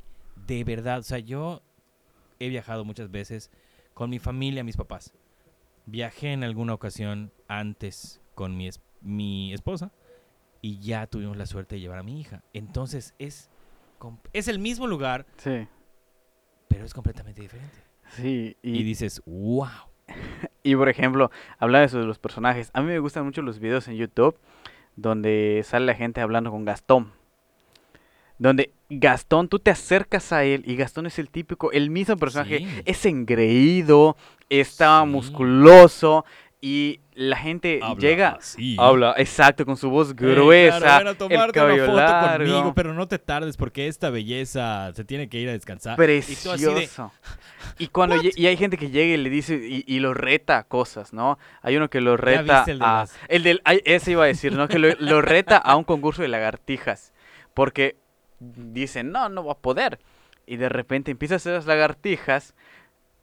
[0.47, 1.61] de verdad, o sea, yo
[2.39, 3.51] he viajado muchas veces
[3.93, 5.13] con mi familia, mis papás.
[5.85, 9.91] Viajé en alguna ocasión antes con mi, es- mi esposa
[10.61, 12.41] y ya tuvimos la suerte de llevar a mi hija.
[12.53, 13.49] Entonces es,
[14.33, 15.67] es el mismo lugar, Sí.
[16.67, 17.77] pero es completamente diferente.
[18.11, 18.57] Sí.
[18.63, 19.67] Y, Y, dices, wow.
[20.63, 22.69] y por ejemplo, de eso de los personajes.
[22.73, 24.37] A mí me gustan mucho los videos en YouTube
[24.95, 27.11] donde sale la gente hablando con Gastón.
[28.37, 32.59] Donde Gastón, tú te acercas a él y Gastón es el típico, el mismo personaje.
[32.59, 32.67] Sí.
[32.85, 34.17] Es engreído,
[34.49, 35.09] está Sí.
[35.09, 36.25] musculoso
[36.65, 38.37] y la gente llega...
[38.39, 38.77] así.
[38.79, 42.45] Habla, exacto, con su voz Eh, gruesa, claro, el tomarte cabello una foto largo.
[42.53, 45.95] conmigo, pero no te tardes porque esta belleza se tiene que ir a descansar.
[45.95, 47.11] Y tú así de, Precioso.
[47.79, 51.11] Y cuando y hay gente que llega y le dice y, y lo reta cosas,
[51.11, 51.37] ¿no?
[51.61, 54.53] Hay uno que lo reta el de a las- el del ese iba a decir,
[54.53, 54.69] ¿no?
[54.69, 57.11] Que lo, lo reta a un concurso de lagartijas,
[57.53, 57.97] porque
[58.39, 59.99] dicen, "No, no va a poder."
[60.45, 62.55] Y de repente empieza a hacer las lagartijas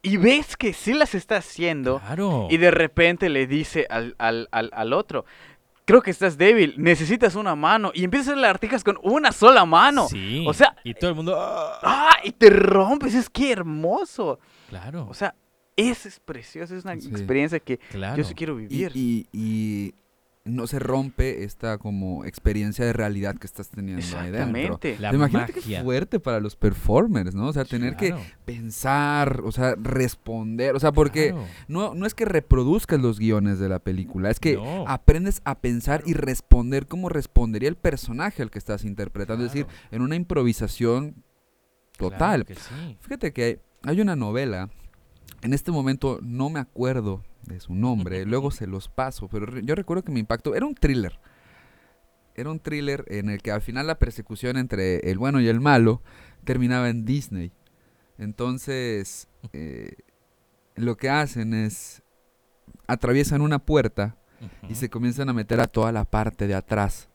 [0.03, 2.47] y ves que sí las está haciendo Claro.
[2.49, 5.25] y de repente le dice al, al, al, al otro,
[5.85, 9.65] "Creo que estás débil, necesitas una mano." Y empieza a hacer lagartijas con una sola
[9.65, 10.07] mano.
[10.07, 10.43] Sí.
[10.47, 11.35] O sea, y todo el mundo.
[11.39, 11.79] "Ah".
[11.83, 12.17] ¡Ah!
[12.23, 14.39] Y te rompes, es que hermoso.
[14.69, 15.07] Claro.
[15.09, 15.35] O sea,
[15.75, 17.07] eso es precioso, es una Sí.
[17.09, 18.15] experiencia que claro.
[18.17, 18.91] yo sí quiero Y, vivir.
[18.95, 19.93] y- y
[20.43, 24.75] no se rompe esta como experiencia de realidad que estás teniendo ahí dentro.
[24.75, 24.97] Exactamente.
[24.99, 25.77] La imagínate magia.
[25.77, 27.47] qué fuerte para los performers, ¿no?
[27.47, 31.45] O sea, tener que pensar, o sea, responder, o sea, porque claro.
[31.67, 34.87] no, no es que reproduzcas los guiones de la película, es que No.
[34.87, 39.67] aprendes a pensar y responder como respondería el personaje al que estás interpretando, es decir,
[39.91, 41.23] en una improvisación
[41.97, 42.45] total.
[42.45, 42.97] claro que sí.
[43.01, 44.69] Fíjate que hay, hay una novela,
[45.43, 49.75] en este momento no me acuerdo de su nombre, luego se los paso, pero yo
[49.75, 51.19] recuerdo que me impactó, era un thriller.
[52.35, 55.59] Era un thriller en el que al final la persecución entre el bueno y el
[55.59, 56.01] malo
[56.43, 57.51] terminaba en Disney.
[58.17, 59.95] Entonces, eh,
[60.75, 62.03] lo que hacen es
[62.87, 64.17] atraviesan una puerta
[64.67, 67.09] y se comienzan a meter a toda la parte de atrás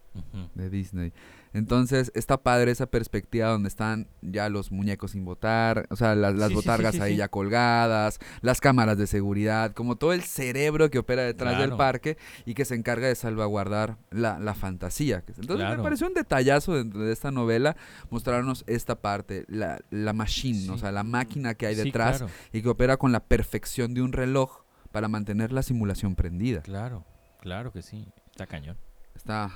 [0.54, 1.12] de Disney.
[1.56, 6.34] Entonces, está padre esa perspectiva donde están ya los muñecos sin botar, o sea, las,
[6.34, 10.12] las Sí, sí, sí, botargas sí, ahí ya colgadas, las cámaras de seguridad, como todo
[10.12, 14.54] el cerebro que opera detrás del parque y que se encarga de salvaguardar la, la
[14.54, 15.22] fantasía.
[15.26, 15.78] Entonces, Claro.
[15.78, 17.76] me pareció un detallazo dentro de esta novela
[18.10, 22.62] mostrarnos esta parte, la, la machine, o sea, la máquina que hay detrás claro, y
[22.62, 26.60] que opera con la perfección de un reloj para mantener la simulación prendida.
[26.60, 27.04] claro,
[27.40, 28.06] claro que sí.
[28.30, 28.76] Está cañón.
[29.14, 29.50] Está,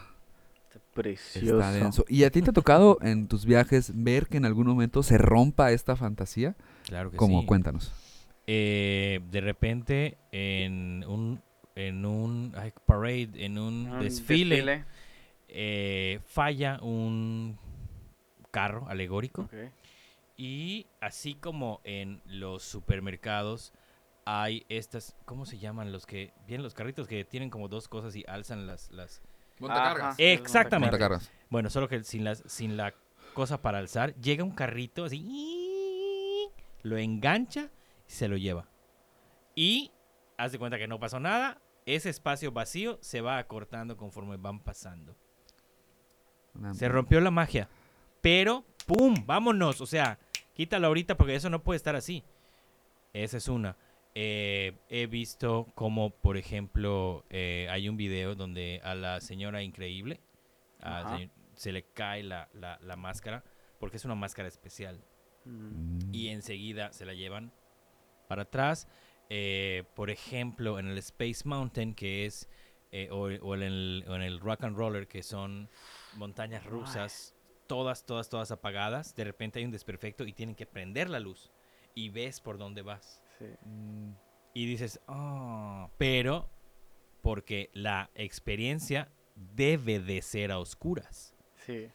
[1.02, 1.60] Precioso.
[1.60, 2.04] Está denso.
[2.08, 5.18] ¿Y a ti te ha tocado en tus viajes ver que en algún momento se
[5.18, 6.56] rompa esta fantasía?
[6.86, 7.46] Claro que Como sí.
[7.46, 7.92] cuéntanos.
[8.46, 11.40] Eh, de repente en un
[11.76, 14.84] en un ay, parade, en un, Un desfile,
[15.48, 17.58] eh, falla un
[18.50, 19.48] carro alegórico
[20.36, 23.72] y así como en los supermercados
[24.24, 28.16] hay estas, ¿cómo se llaman los que vienen los carritos que tienen como dos cosas
[28.16, 29.22] y alzan las las
[29.68, 30.14] Ajá.
[30.18, 30.92] Exactamente.
[30.92, 31.30] Montacargas.
[31.50, 32.94] Bueno, solo que sin las sin la
[33.34, 36.48] cosa para alzar, llega un carrito así
[36.82, 37.68] lo engancha
[38.08, 38.66] y se lo lleva.
[39.54, 39.90] Y
[40.38, 44.60] haz de cuenta que no pasó nada, ese espacio vacío se va acortando conforme van
[44.60, 45.14] pasando.
[46.54, 47.68] Una- Se rompió la magia.
[48.20, 49.14] Pero, ¡pum!
[49.26, 49.80] ¡Vámonos!
[49.80, 50.18] O sea,
[50.54, 52.24] quítalo ahorita porque eso no puede estar así.
[53.12, 53.76] Esa es una.
[54.14, 60.20] Eh, he visto como, por ejemplo, eh, hay un video donde a la señora increíble
[60.80, 63.44] a se, se le cae la, la- la máscara
[63.78, 65.00] porque es una máscara especial.
[65.44, 66.12] Mm.
[66.12, 67.52] Y enseguida se la llevan
[68.28, 68.88] para atrás.
[69.28, 72.48] Eh, por ejemplo, en el Space Mountain, que es,
[72.90, 75.70] eh, o, o en el, o en el Rock and Roller, que son
[76.16, 77.34] montañas rusas,
[77.68, 79.14] todas, todas, todas apagadas.
[79.14, 81.52] De repente hay un desperfecto y tienen que prender la luz.
[81.94, 83.22] Y ves por dónde vas.
[83.40, 83.46] Sí.
[83.64, 84.12] Mm.
[84.54, 86.48] Y dices, "Ah", pero
[87.22, 91.34] porque la experiencia debe de ser a oscuras.
[91.66, 91.88] Sí.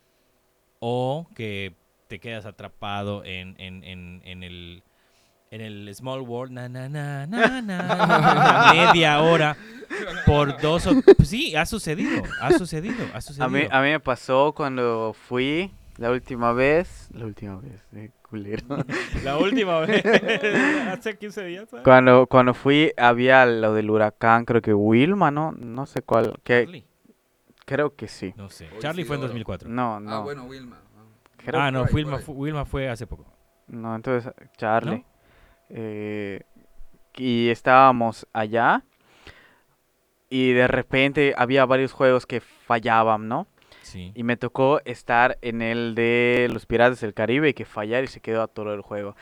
[0.79, 1.75] O que
[2.07, 4.83] te quedas atrapado en, en, en, en el
[5.51, 9.55] en el Small World, na, na, na, na, na, media hora
[10.25, 10.95] por dos o...
[11.15, 13.45] pues sí, ha sucedido, ha sucedido, ha sucedido.
[13.45, 17.09] A mí, a mí me pasó cuando fui la última vez.
[17.13, 18.63] La última vez, eh, culero.
[19.23, 20.03] La última vez,
[20.87, 21.69] hace 15 días.
[21.69, 21.83] ¿sabes?
[21.83, 25.51] cuando, cuando fui, había lo del huracán, creo que Wilma, ¿no?
[25.53, 26.33] No sé cuál.
[26.43, 26.85] Que, Charlie.
[27.65, 28.33] creo que sí.
[28.37, 29.27] No sé, Hoy Charlie sí, fue en oro.
[29.29, 29.69] 2004.
[29.69, 30.11] No, no.
[30.15, 30.79] Ah, bueno, Wilma.
[31.37, 32.25] creo- ah, no, Wilma, por ahí.
[32.25, 33.25] fu- Wilma fue hace poco.
[33.67, 35.03] No, entonces Charlie.
[35.69, 36.41] Eh,
[37.17, 38.83] y estábamos allá
[40.29, 43.47] y de repente había varios juegos que fallaban, ¿no?
[43.85, 44.11] Sí.
[44.15, 48.07] Y me tocó estar en el de los Piratas del Caribe y que fallar y
[48.07, 49.15] se quedó a todo el juego.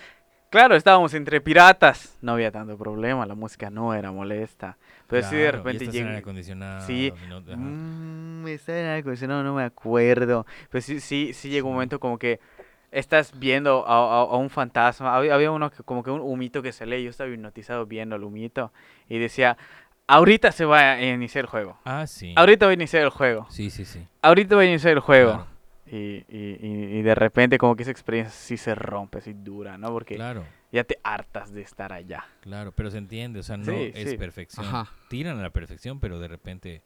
[0.49, 4.77] Claro, estábamos entre piratas, no había tanto problema, la música no era molesta.
[5.07, 6.17] Pero sí de Claro, repente en aire llega...
[6.19, 7.11] acondicionado, Sí.
[7.27, 7.41] no-.
[7.57, 10.45] Mm, está en aire acondicionado, no me acuerdo.
[10.69, 11.75] Pero sí, sí, sí llegó un Sí.
[11.75, 12.39] momento como que
[12.91, 15.15] estás viendo a, a- a un fantasma.
[15.15, 17.03] Había, había uno que como que un humito que se lee.
[17.03, 18.71] Yo estaba hipnotizado viendo el humito
[19.09, 19.57] y decía,
[20.07, 21.77] ahorita se va a iniciar el juego.
[21.85, 22.33] Ah, sí.
[22.37, 23.47] Ahorita va a iniciar el juego.
[23.49, 24.05] Sí, sí, sí.
[24.21, 25.31] Ahorita va a iniciar el juego.
[25.31, 25.47] Claro,
[25.85, 29.77] Y, y, y, y de repente como que esa experiencia sí se rompe, así dura,
[29.77, 29.89] ¿no?
[29.89, 32.25] Porque claro, ya te hartas de estar allá.
[32.41, 34.17] claro, pero se entiende, o sea, no Sí, es sí.
[34.17, 34.65] perfección.
[34.65, 34.91] Ajá.
[35.09, 36.81] Tiran a la perfección, pero de repente,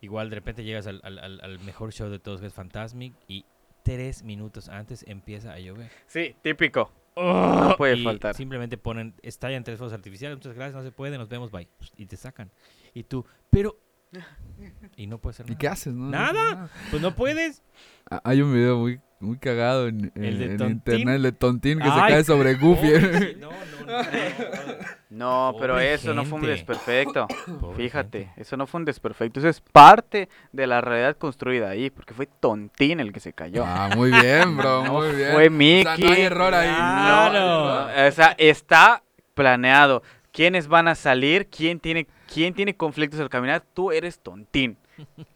[0.00, 3.14] igual de repente llegas al, al- al- al mejor show de todos, que es Fantasmic,
[3.28, 3.44] y
[3.84, 5.90] tres minutos antes empieza a llover.
[6.06, 6.90] Sí, típico.
[7.16, 8.34] No puede y faltar.
[8.34, 11.68] Simplemente ponen, estallan tres fuegos artificiales, muchas gracias, no se puede, nos vemos, bye.
[11.96, 12.50] Y te sacan.
[12.94, 13.78] Y tú, pero...
[14.96, 15.58] Y no puede ser ¿Y nada.
[15.58, 15.92] qué haces?
[15.94, 16.70] No, no Nada.
[16.90, 17.62] Pues no puedes.
[18.10, 21.84] Ah, Hay un video muy, muy cagado en, ¿El en internet, el de Tontín, que
[21.84, 23.36] se cae sobre Goofy.
[23.40, 24.86] No, no, no, no.
[25.08, 27.26] No, pero eso no fue un desperfecto.
[27.60, 28.40] Pobre Fíjate, gente.
[28.40, 29.38] eso no fue un desperfecto.
[29.38, 33.64] Eso es parte de la realidad construida ahí, porque fue Tontín el que se cayó.
[33.64, 35.32] Ah, muy bien, bro, No muy bien.
[35.32, 35.84] fue O Mickey.
[35.84, 36.68] sea, no hay error ahí.
[36.74, 38.08] Claro.
[38.08, 39.02] O sea, está
[39.34, 40.02] planeado.
[40.32, 41.46] ¿Quiénes van a salir?
[41.48, 43.64] ¿Quién tiene, quién tiene conflictos al caminar?
[43.74, 44.76] Tú eres Tontín.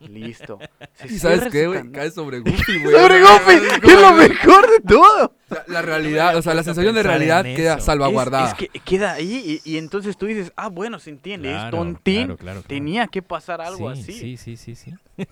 [0.00, 0.59] Listo.
[0.94, 1.90] Se ¿Y sabes qué, güey?
[1.92, 2.94] Cae sobre Goofy, güey.
[2.96, 3.53] ¡Sobre Goofy!
[3.53, 5.35] es ¡Que es lo mejor de todo!
[5.50, 8.46] o sea, La realidad, o sea, la sensación de realidad queda salvaguardada.
[8.46, 11.70] Es, es que queda ahí y, y entonces tú dices, ah, bueno, se entiende, es
[11.70, 12.26] Tontín.
[12.26, 12.62] claro, claro, claro.
[12.62, 14.12] Tenía que pasar algo sí, así.
[14.12, 14.94] Sí, sí, sí, sí.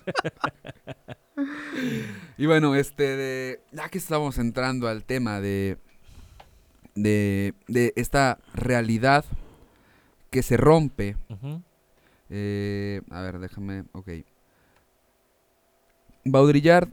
[2.37, 5.77] Y bueno, este, de, ya que estamos entrando al tema de,
[6.95, 9.23] de, de esta realidad
[10.29, 11.17] que se rompe,
[12.29, 14.09] eh, a ver, déjame, ok.
[16.25, 16.89] Baudrillard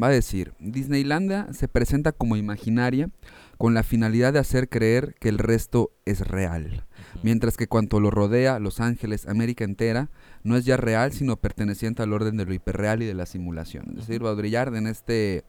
[0.00, 3.10] va a decir, Disneylandia se presenta como imaginaria
[3.58, 6.86] con la finalidad de hacer creer que el resto es real.
[7.22, 10.08] mientras que cuanto lo rodea, Los Ángeles, América entera,
[10.42, 13.84] no es ya real, sino perteneciente al orden de lo hiperreal y de la simulación.
[13.90, 14.22] Es decir.
[14.22, 15.44] Baudrillard en este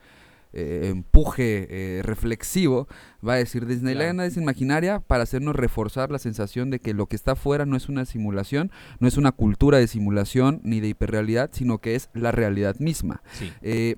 [0.54, 2.88] eh, empuje eh, reflexivo
[3.26, 4.28] va a decir Disneyland Claro.
[4.28, 7.88] es imaginaria para hacernos reforzar la sensación de que lo que está afuera no es
[7.90, 12.32] una simulación, no es una cultura de simulación ni de hiperrealidad, sino que es la
[12.32, 13.22] realidad misma.
[13.32, 13.96] Sí, Eh,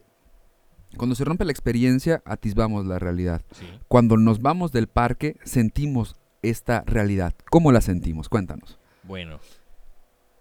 [0.95, 3.41] cuando se rompe la experiencia, atisbamos la realidad.
[3.53, 3.65] sí.
[3.87, 7.33] Cuando nos vamos del parque, sentimos esta realidad.
[7.49, 8.29] ¿Cómo la sentimos?
[8.29, 8.77] Cuéntanos.
[9.01, 9.39] Bueno,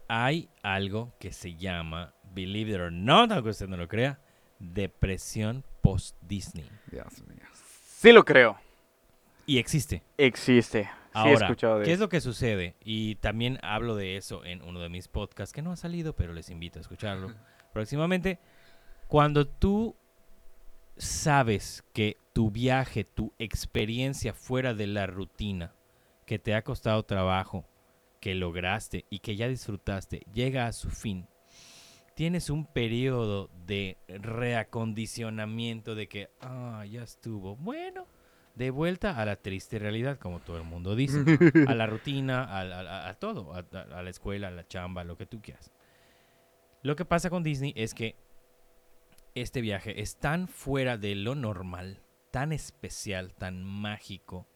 [0.08, 4.20] hay algo que se llama, believe it or not, aunque usted no lo crea,
[4.58, 6.68] depresión post-Disney.
[7.98, 8.58] Sí lo creo.
[9.44, 10.02] Y existe.
[10.16, 10.84] Existe.
[10.84, 12.74] Sí he Ahora, escuchado de ¿qué es lo que sucede?
[12.82, 16.32] Y también hablo de eso en uno de mis podcasts que no ha salido, pero
[16.32, 17.34] les invito a escucharlo
[17.74, 18.38] próximamente.
[19.08, 19.94] Cuando tú
[20.96, 25.74] sabes que tu viaje, tu experiencia fuera de la rutina,
[26.24, 27.66] que te ha costado trabajo,
[28.20, 31.26] que lograste y que ya disfrutaste, llega a su fin,
[32.14, 37.56] tienes un periodo de reacondicionamiento de que, ah, ya estuvo.
[37.56, 38.06] Bueno,
[38.54, 41.22] de vuelta a la triste realidad, como todo el mundo dice,
[41.68, 43.64] a la rutina, a, a- a- todo, a-
[43.98, 45.70] a la escuela, a la chamba, lo que tú quieras.
[46.82, 48.16] Lo que pasa con Disney es que
[49.34, 52.00] este viaje es tan fuera de lo normal,
[52.30, 54.46] tan especial, tan mágico,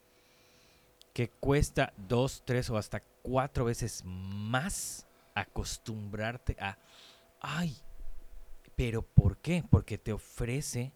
[1.15, 6.77] que cuesta dos, tres o hasta cuatro veces más acostumbrarte a,
[7.41, 7.77] ay,
[8.77, 9.65] pero ¿por qué?
[9.69, 10.93] Porque te ofrece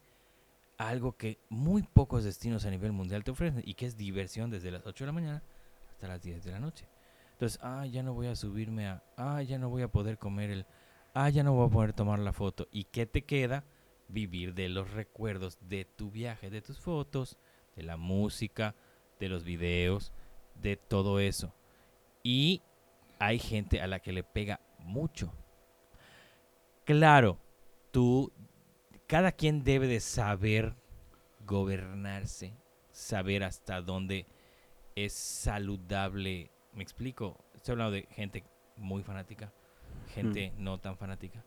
[0.77, 4.71] algo que muy pocos destinos a nivel mundial te ofrecen y que es diversión desde
[4.71, 5.43] las 8 de la mañana
[5.91, 6.87] hasta las 10 de la noche.
[7.33, 10.51] Entonces, ah, ya no voy a subirme a, ah, ya no voy a poder comer
[10.51, 10.67] el,
[11.15, 12.69] ah, ya no voy a poder tomar la foto.
[12.71, 13.65] ¿Y qué te queda?
[14.09, 17.39] Vivir de los recuerdos de tu viaje, de tus fotos,
[17.77, 18.75] de la música,
[19.19, 20.13] de los videos,
[20.55, 21.55] de todo eso.
[22.23, 22.63] Y
[23.19, 25.33] hay gente a la que le pega mucho.
[26.85, 27.39] Claro,
[27.91, 28.33] tú,
[29.07, 30.75] cada quien debe de saber
[31.47, 32.55] gobernarse,
[32.93, 34.27] saber hasta dónde
[34.95, 36.51] es saludable.
[36.75, 38.45] Me explico, estoy hablando de gente
[38.77, 39.53] muy fanática,
[40.15, 41.45] gente no tan fanática.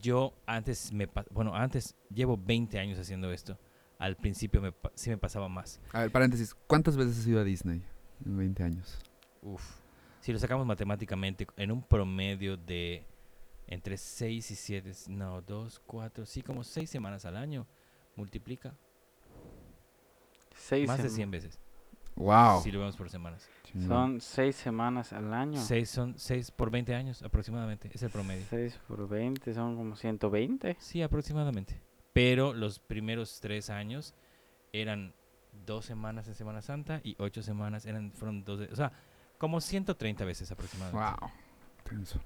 [0.00, 3.58] Yo antes me, bueno, antes llevo 20 años haciendo esto.
[3.98, 5.80] Al principio me, sí me pasaba más.
[5.92, 6.54] A ver, paréntesis.
[6.66, 7.82] ¿Cuántas veces has ido a Disney
[8.24, 9.00] en 20 años?
[9.42, 9.62] Uf.
[10.20, 13.06] Si lo sacamos matemáticamente, en un promedio de
[13.68, 17.66] entre 6 y 7, no, 2, 4, sí, como 6 semanas al año,
[18.16, 18.74] multiplica
[20.54, 21.58] Seis más de sema- 100 veces.
[22.16, 22.62] ¡Wow!
[22.62, 23.48] Si lo vemos por semanas.
[23.86, 25.60] Son seis semanas al año.
[25.60, 28.44] 6 son 6 por 20 años aproximadamente, es el promedio.
[28.50, 30.76] 6 por 20 son como 120.
[30.80, 31.80] Sí, aproximadamente.
[32.12, 34.14] Pero los primeros 3 años
[34.72, 35.14] eran
[35.64, 38.90] 2 semanas en Semana Santa y 8 semanas eran fueron dos, de- o sea,
[39.38, 40.98] como 130 veces aproximadamente.
[41.20, 41.30] ¡Wow!
[41.84, 42.20] Tenso.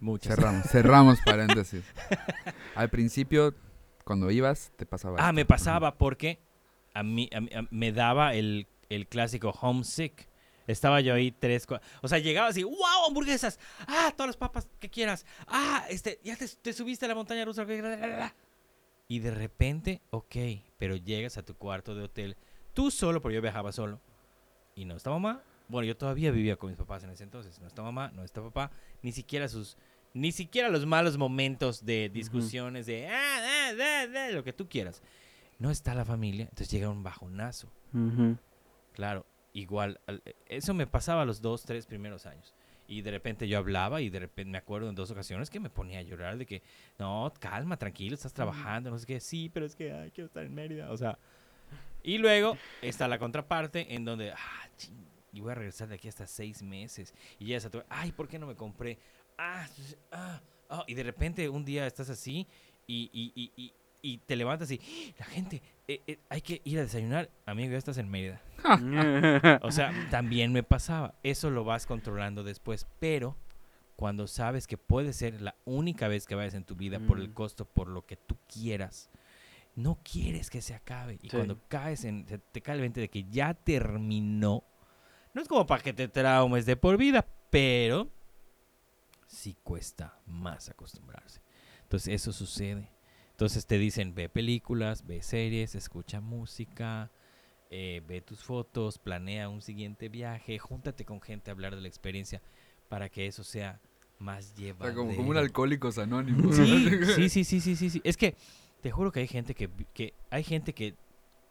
[0.00, 0.34] Muchas.
[0.34, 1.84] Cerramos, cerramos paréntesis.
[2.74, 3.54] Al principio,
[4.04, 5.32] cuando ibas, te pasaba Ah, esto.
[5.34, 6.38] me pasaba porque
[6.94, 10.28] a mí, a mí- a- me daba el, el clásico homesick.
[10.66, 14.68] Estaba yo ahí tres, cua- o sea, llegaba así, wow, hamburguesas, ah, todas las papas
[14.78, 18.06] que quieras, ah, este, ya te, te subiste a la montaña rusa, bla, bla, bla,
[18.06, 18.34] bla".
[19.08, 20.36] y de repente, ok,
[20.76, 22.36] pero llegas a tu cuarto de hotel,
[22.74, 23.98] tú solo, porque yo viajaba solo,
[24.74, 27.66] y no está mamá, bueno, yo todavía vivía con mis papás en ese entonces, no
[27.66, 28.70] está mamá, no está papá,
[29.02, 29.76] ni siquiera sus,
[30.14, 33.72] ni siquiera los malos momentos de discusiones de, ah, ah,
[34.16, 35.02] ah, lo que tú quieras,
[35.58, 37.68] no está la familia, entonces llega un bajonazo.
[37.92, 38.36] Ujú.
[38.94, 42.54] Claro, igual, al- eso me pasaba los dos, tres primeros años.
[42.90, 45.68] Y de repente yo hablaba y de repente me acuerdo en dos ocasiones que me
[45.68, 46.62] ponía a llorar de que,
[46.98, 50.42] no, calma, tranquilo, estás trabajando, no sé qué, sí, pero es que ay, quiero estar
[50.42, 51.18] en Mérida, o sea.
[52.02, 54.96] Y luego está la contraparte en donde, ah, ching,
[55.32, 57.14] y voy a regresar de aquí hasta seis meses.
[57.38, 58.98] Y ya a tu, ay, ¿por qué no me compré?
[59.36, 59.66] Ah,
[60.12, 62.46] ah, ah, y de repente un día estás así
[62.86, 63.72] y, y, y,
[64.02, 64.80] y, te levantas y,
[65.18, 68.40] la gente, eh, eh, hay que ir a desayunar, amigo, ya estás en Mérida.
[69.62, 71.14] O sea, también me pasaba.
[71.22, 72.86] Eso lo vas controlando después.
[73.00, 73.36] Pero
[73.96, 77.28] cuando sabes que puede ser la única vez que vayas en tu vida por el
[77.30, 77.32] Mm.
[77.34, 79.10] costo, por lo que tú quieras,
[79.74, 81.14] no quieres que se acabe.
[81.22, 81.36] Y Sí.
[81.36, 84.64] cuando caes en, te cae el 20 de que ya terminó,
[85.38, 88.10] no es como para que te traumes de por vida, pero
[89.28, 91.40] sí cuesta más acostumbrarse.
[91.82, 92.90] Entonces eso sucede.
[93.30, 97.12] Entonces te dicen, ve películas, ve series, escucha música,
[97.70, 101.88] eh, ve tus fotos, planea un siguiente viaje, júntate con gente a hablar de la
[101.88, 102.42] experiencia
[102.88, 103.80] para que eso sea
[104.18, 104.88] más O llevadero.
[104.88, 106.56] sea, como, como un alcohólicos anónimos.
[106.56, 108.00] Sí, sí, sí, sí, sí, sí, sí.
[108.02, 108.34] Es que
[108.80, 110.96] te juro que hay gente que, que hay gente que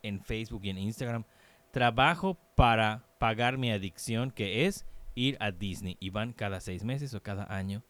[0.03, 1.23] en Facebook y en Instagram
[1.71, 5.97] trabajo para pagar mi adicción, que es ir a Disney.
[5.99, 7.83] Y van cada seis meses o cada año.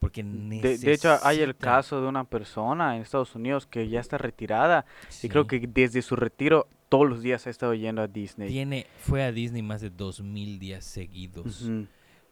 [0.00, 4.00] Porque De, de hecho, hay el caso de una persona en Estados Unidos que ya
[4.00, 4.84] está retirada
[5.22, 8.50] y creo que desde su retiro todos los días ha estado yendo a Disney.
[8.50, 11.70] Tiene, fue a Disney más de dos mil días seguidos.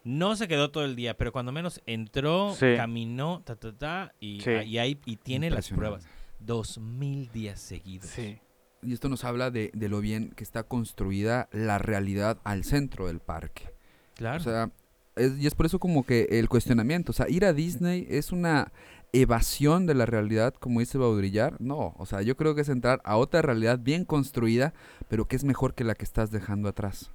[0.05, 2.75] No se quedó todo el día, pero cuando menos entró, Sí.
[2.77, 4.51] caminó, ta, ta, ta, y, Sí.
[4.67, 6.07] y, ahí, y tiene las pruebas.
[6.41, 8.11] Dos mil días seguidos.
[8.11, 8.39] Sí.
[8.83, 13.07] Y esto nos habla de, de lo bien que está construida la realidad al centro
[13.07, 13.71] del parque.
[14.15, 14.39] Claro.
[14.39, 14.71] O sea,
[15.17, 18.33] es- y es por eso como que el cuestionamiento, o sea, ir a Disney es
[18.33, 18.73] una
[19.13, 21.61] evasión de la realidad, como dice Baudrillard.
[21.61, 24.73] No, o sea, yo creo que es entrar a otra realidad bien construida,
[25.09, 27.11] pero que es mejor que la que estás dejando atrás.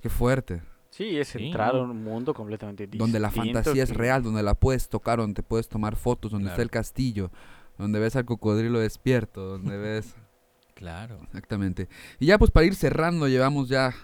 [0.00, 0.60] Qué fuerte.
[0.90, 3.04] Sí, es Sí, entrar a un mundo completamente distinto.
[3.04, 6.50] donde la fantasía es real, donde la puedes tocar, donde te puedes tomar fotos, donde
[6.50, 7.30] está el castillo,
[7.78, 10.14] donde ves al cocodrilo despierto, donde ves...
[10.82, 11.20] Claro.
[11.26, 11.88] Exactamente.
[12.18, 13.94] Y ya pues para ir cerrando, llevamos ya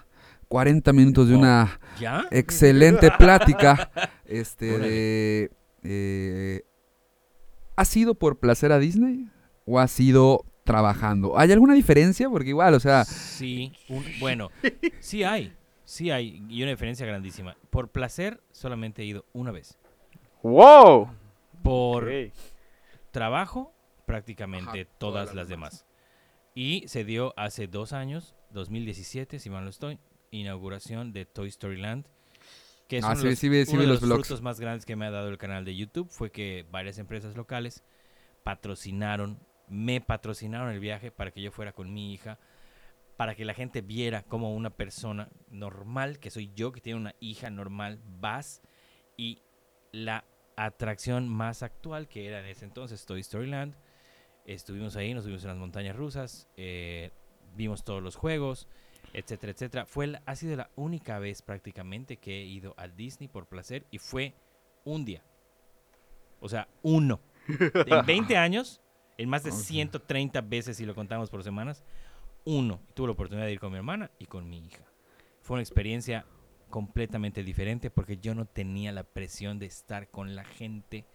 [0.47, 2.25] 40 minutos de una ¿Ya?
[2.31, 3.91] excelente plática.
[4.23, 5.51] Este de...
[5.83, 6.61] eh,
[7.75, 9.29] ¿Ha sido por placer a Disney
[9.65, 11.37] o ha sido trabajando?
[11.37, 12.29] ¿Hay alguna diferencia?
[12.29, 13.03] Porque igual, o sea...
[13.03, 14.49] Sí, un- bueno,
[15.01, 15.53] sí hay,
[15.83, 17.57] sí hay, y una diferencia grandísima.
[17.69, 19.77] Por placer solamente he ido una vez.
[20.43, 21.09] ¡Wow!
[21.61, 22.09] Por
[23.11, 23.73] trabajo,
[24.05, 25.85] prácticamente Ajá, todas todas las las demás.
[26.59, 29.97] Y se dio hace dos años, 2017, si mal no estoy,
[30.29, 32.05] inauguración de Toy Story Land.
[32.89, 34.97] Que es Ah, uno, sí, los, sí uno de los los frutos más grandes que
[34.97, 36.09] me ha dado el canal de YouTube.
[36.09, 37.85] Fue que varias empresas locales
[38.43, 39.39] patrocinaron,
[39.69, 42.37] me patrocinaron el viaje para que yo fuera con mi hija,
[43.15, 47.15] para que la gente viera como una persona normal, que soy yo, que tiene una
[47.21, 48.61] hija normal, vas
[49.15, 49.43] y
[49.93, 50.25] la
[50.57, 53.75] atracción más actual que era en ese entonces Toy Story Land.
[54.49, 57.11] Estuvimos ahí, nos subimos en las montañas rusas, eh,
[57.55, 58.67] vimos todos los juegos,
[59.13, 59.85] etcétera, etcétera.
[59.85, 63.99] Fue ha sido la única vez prácticamente que he ido a Disney por placer y
[63.99, 64.33] fue
[64.85, 65.23] un día.
[66.39, 67.19] O sea, uno.
[67.85, 68.81] En 20 años,
[69.19, 69.57] en más de Ok.
[69.57, 71.83] 130 veces si lo contamos por semanas,
[72.43, 72.81] uno.
[72.95, 74.83] Tuve la oportunidad de ir con mi hermana y con mi hija.
[75.41, 76.25] Fue una experiencia
[76.71, 81.05] completamente diferente porque yo no tenía la presión de estar con la gente,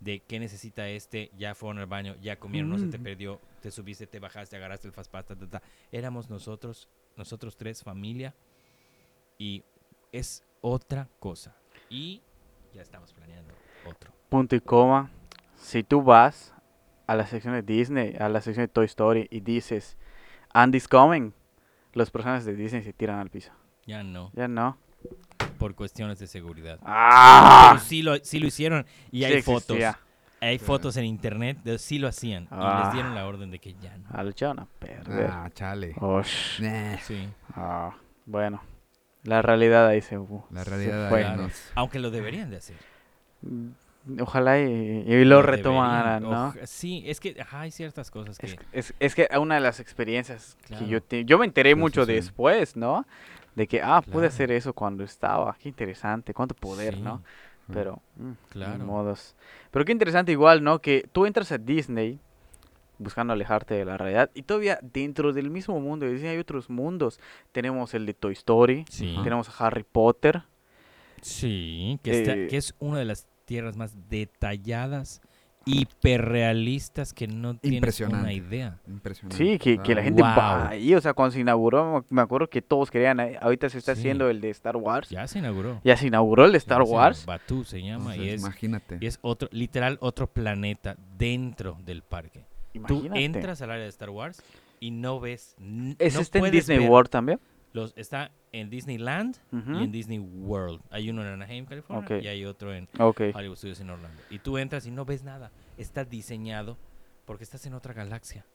[0.00, 3.02] de qué necesita este, ya fueron al baño, ya comieron, no se te Mm.
[3.02, 5.62] perdió, te subiste, te bajaste, agarraste el fast pass, ta, ta, ta.
[5.90, 8.34] Éramos nosotros, nosotros tres, familia,
[9.38, 9.64] y
[10.12, 11.56] es otra cosa.
[11.90, 12.22] Y
[12.74, 13.52] ya estamos planeando
[13.86, 14.12] otro.
[14.28, 15.10] Punto y coma.
[15.56, 16.54] Si tú vas
[17.06, 19.96] a la sección de Disney, a la sección de Toy Story y dices,
[20.52, 21.32] Andy's coming,
[21.92, 23.50] los personajes de Disney se tiran al piso.
[23.86, 24.76] Ya no, Ya no.
[25.58, 26.78] Por cuestiones de seguridad.
[26.84, 27.72] ¡Ah!
[27.72, 29.76] Pero sí lo, sí lo hicieron y Sí hay fotos.
[30.40, 30.64] Hay Sí.
[30.64, 32.82] fotos en internet de sí lo hacían y Ah.
[32.84, 34.04] les dieron la orden de que ya no.
[34.10, 35.28] Al echaron a perder.
[35.32, 35.94] Ah, chale.
[36.00, 36.60] Osh.
[36.60, 37.28] Nah, Sí.
[37.56, 37.92] Ah,
[38.24, 38.62] bueno.
[39.24, 40.16] La realidad ahí se,
[40.50, 41.24] la se realidad fue.
[41.24, 42.76] ahí Aunque lo deberían de hacer.
[43.42, 43.70] Mm,
[44.20, 46.22] Ojalá y, y lo Lo retomaran.
[46.22, 46.54] ¿no?
[46.64, 48.46] Sí, es que ajá, hay ciertas cosas que...
[48.46, 50.82] Es, es, es que una de las experiencias Claro.
[50.84, 52.12] que yo te- yo me enteré mucho sí.
[52.12, 53.04] después, ¿no?
[53.58, 55.56] De que, ah, pude hacer eso cuando estaba.
[55.60, 57.22] Qué interesante, cuánto poder, Sí, ¿no?
[57.72, 58.84] Pero, mm, Claro.
[58.84, 59.34] modos.
[59.72, 60.80] Pero qué interesante igual, ¿no?
[60.80, 62.20] Que tú entras a Disney
[62.98, 66.70] buscando alejarte de la realidad y todavía dentro del mismo mundo de Disney hay otros
[66.70, 67.18] mundos.
[67.52, 69.16] Tenemos el de Toy Story, Sí.
[69.24, 70.44] tenemos a Harry Potter.
[71.20, 75.20] Sí, que, está- Eh, que es una de las tierras más detalladas,
[75.68, 78.78] hiperrealistas que no tienes una idea.
[78.88, 79.36] Impresionante.
[79.36, 80.30] Sí, que, la gente wow.
[80.30, 83.78] va ahí, o sea, cuando se inauguró, me acuerdo que todos querían, eh, ahorita se
[83.78, 84.00] está Sí.
[84.00, 85.08] haciendo el de Star Wars.
[85.10, 85.80] Ya se inauguró.
[85.84, 87.26] Ya se inauguró el de Star Ya se- Wars.
[87.26, 88.98] Batú se llama y es, Imagínate.
[89.00, 92.44] y es otro, literal otro planeta dentro del parque.
[92.86, 93.24] Tú Imagínate.
[93.24, 94.42] entras al área de Star Wars
[94.80, 95.56] y no ves...
[95.98, 97.40] ¿Es no este en puedes Disney ver World también?
[97.72, 100.80] Los, está en Disneyland y en Disney World.
[100.90, 102.88] Hay uno en Anaheim, California, y hay otro en.
[102.98, 104.22] Hollywood Studios en Orlando.
[104.30, 105.52] Y tú entras y no ves nada.
[105.76, 106.78] Está diseñado
[107.24, 108.46] porque estás en otra galaxia.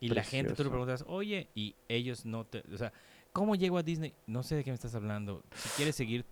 [0.00, 2.64] Y la gente, tú le preguntas, oye, y ellos no te...
[2.74, 2.92] O sea,
[3.32, 4.14] ¿cómo llego a Disney?
[4.26, 5.44] No sé de qué me estás hablando.
[5.54, 6.24] Si quieres seguir...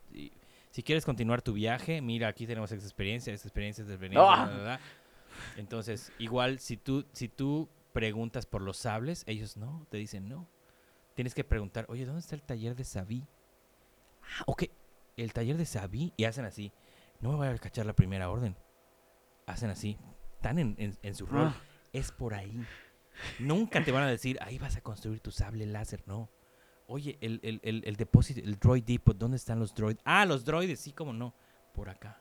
[0.71, 4.23] Si quieres continuar tu viaje, mira, aquí tenemos esta experiencia, esta experiencia, esta experiencia.
[4.23, 4.81] Bla, bla, bla.
[5.57, 10.49] Entonces, igual, si tú, si tú preguntas por los sables, ellos no, te dicen no.
[11.15, 13.27] Tienes que preguntar, oye, ¿dónde está el taller de Sabí?
[14.23, 14.65] Ah, ok,
[15.17, 16.13] el taller de Sabí.
[16.17, 16.73] Y hacen así.
[17.21, 18.57] No me voy a cachar la primera orden.
[19.47, 19.99] Hacen así.
[20.37, 21.49] Están en, en- en su rol.
[21.49, 21.61] Ah.
[21.93, 22.65] Es por ahí.
[23.39, 26.03] Nunca te van a decir, ahí vas a construir tu sable láser.
[26.07, 26.31] No.
[26.87, 30.01] Oye, el, el, el, el depósito, el droid depot, ¿dónde están los droids?
[30.05, 31.35] Ah, los droides, sí, como no.
[31.75, 32.21] Por acá.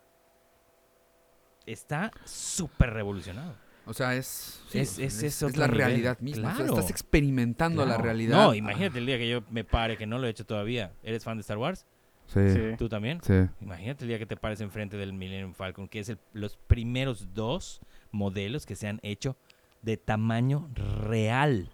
[1.66, 3.56] Está súper revolucionado.
[3.90, 6.50] O sea, es, sí, Es- es- es la nivel, realidad misma.
[6.50, 6.74] o sea, claro.
[6.80, 8.38] estás experimentando la realidad.
[8.38, 10.92] No, imagínate el día que yo me pare, que no lo he hecho todavía.
[11.04, 11.86] ¿Eres fan de Star Wars?
[12.28, 12.40] Sí.
[12.78, 13.20] ¿Tú también?
[13.24, 13.34] sí.
[13.62, 17.34] Imagínate el día que te pares enfrente del Millennium Falcon, que es el- los primeros
[17.34, 17.82] dos
[18.12, 19.36] modelos que se han hecho
[19.82, 21.72] de tamaño real.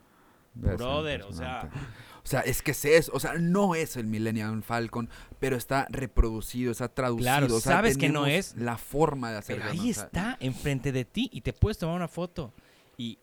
[0.53, 1.69] Brother, o sea-.
[2.25, 3.11] O sea, es que es eso.
[3.13, 5.07] O sea, no es el Millennium Falcon,
[5.39, 7.23] pero está reproducido, está traducido.
[7.23, 9.65] Claro, o sea, sabes que no es, La forma de hacerlo.
[9.69, 9.91] Pero ahí.
[9.91, 12.51] O sea, está, enfrente de ti, y te puedes tomar una foto.
[12.97, 13.19] Y,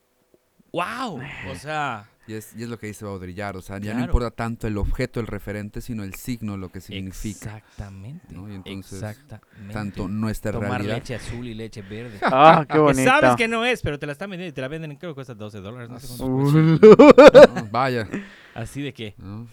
[0.73, 3.57] wow, o sea, Y es, y es lo que dice Baudrillard.
[3.57, 6.81] O sea, ya no importa tanto el objeto, el referente, sino el signo, lo que
[6.81, 7.57] significa.
[7.57, 8.49] exactamente, ¿no?
[8.49, 9.75] Y entonces, exactamente.
[9.75, 10.95] Tanto nuestra Tomar realidad.
[10.99, 12.21] leche azul y leche verde.
[12.23, 13.11] Ah, qué Que bonito.
[13.11, 15.17] sabes que no es, pero te la están vendiendo y te la venden, creo que
[15.17, 15.91] cuesta 12 dólares.
[15.91, 17.69] No sé cuánto Uh.
[17.73, 18.09] Vaya.
[18.55, 19.47] Así de que, ¿no?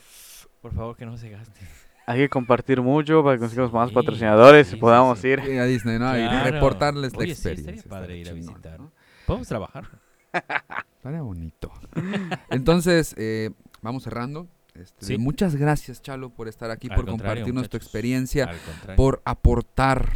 [0.62, 1.60] por favor, que no se gaste.
[2.06, 5.28] Hay que compartir mucho para que consigamos más patrocinadores sí, y sí, podamos sí.
[5.28, 5.40] ir.
[5.48, 6.18] Ir a Disney, ¿no?
[6.18, 7.90] Y reportarles la Oye, experiencia.
[7.90, 8.80] padre ir a chingón, visitar.
[8.80, 8.92] ¿no?
[9.28, 9.88] Podemos trabajar.
[10.98, 11.72] Estaría bonito.
[12.50, 14.48] Entonces, eh, vamos cerrando.
[14.74, 15.18] Este, Sí.
[15.18, 18.50] Muchas gracias, Chalo, por estar aquí, Al por compartirnos tu experiencia,
[18.96, 20.10] por aportar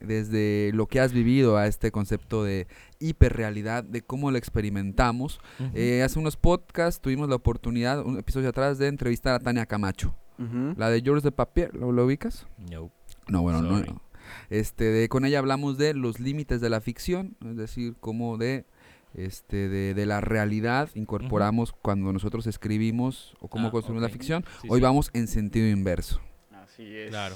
[0.00, 2.66] desde lo que has vivido a este concepto de
[2.98, 5.40] hiperrealidad, de cómo lo experimentamos.
[5.74, 10.14] Eh, hace unos podcasts tuvimos la oportunidad, un episodio atrás, de entrevistar a Tania Camacho.
[10.76, 12.46] La de George de Papier, ¿lo, lo ubicas?
[12.70, 12.90] No.
[13.28, 13.78] No, bueno, no.
[13.78, 13.94] Sorry.
[14.48, 18.64] Este, de, con ella hablamos de los límites de la ficción, es decir, cómo de,
[19.12, 24.44] este, de, de la realidad incorporamos cuando nosotros escribimos o cómo Ah, construimos la ficción.
[24.62, 24.82] Sí, Hoy sí.
[24.82, 26.20] vamos en sentido inverso.
[26.52, 27.10] Así es.
[27.10, 27.34] Claro.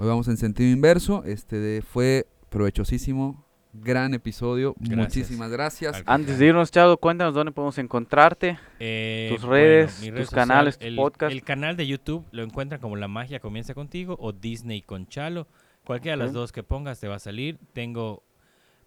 [0.00, 1.24] Hoy vamos en sentido inverso.
[1.24, 3.44] Este de- fue provechosísimo,
[3.74, 4.74] gran episodio.
[4.78, 4.96] Gracias.
[4.96, 6.02] Muchísimas gracias.
[6.06, 8.58] Antes de irnos, Chado, cuéntanos dónde podemos encontrarte.
[8.78, 11.32] Eh, Tus redes, tus social, canales, tu el, podcast.
[11.32, 15.46] El canal de YouTube lo encuentran como La Magia Comienza Contigo o Disney con Chalo.
[15.84, 17.58] Cualquiera de las dos que pongas te va a salir.
[17.74, 18.22] Tengo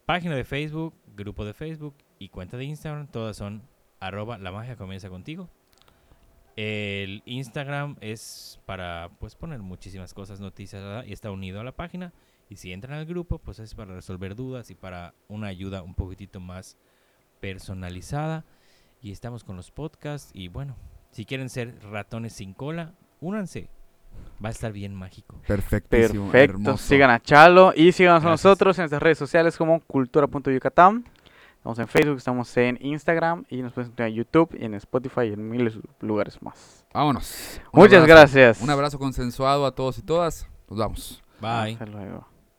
[0.08, 3.06] página de Facebook, grupo de Facebook y cuenta de Instagram.
[3.06, 3.62] Todas son
[4.00, 5.48] arroba La Magia Comienza Contigo.
[6.56, 11.04] El Instagram es para pues poner muchísimas cosas, noticias ¿verdad?
[11.06, 12.14] y está unido a la página.
[12.50, 15.96] Y si entran al grupo, pues es para resolver dudas y para una ayuda un
[15.96, 16.78] poquitito más
[17.40, 18.46] personalizada.
[19.02, 20.30] Y estamos con los podcasts.
[20.34, 20.76] Y bueno,
[21.12, 23.70] si quieren ser ratones sin cola, únanse.
[24.44, 25.42] Va a estar bien mágico.
[25.48, 26.32] Perfectísimo.
[26.32, 26.54] Perfecto.
[26.54, 26.78] hermoso.
[26.78, 31.06] Sigan a Chalo y síganos a nosotros en nuestras redes sociales como cultura.yucatán.
[31.64, 35.22] Estamos en Facebook, estamos en Instagram y nos pueden encontrar en YouTube y en Spotify
[35.30, 36.86] y en miles de lugares más.
[36.94, 37.62] Vámonos.
[37.72, 38.08] Un Muchas abrazo.
[38.20, 38.62] gracias.
[38.62, 40.46] Un abrazo consensuado a todos y todas.
[40.70, 41.24] Nos vamos.
[41.40, 41.72] Bye.
[41.72, 42.33] Hasta luego.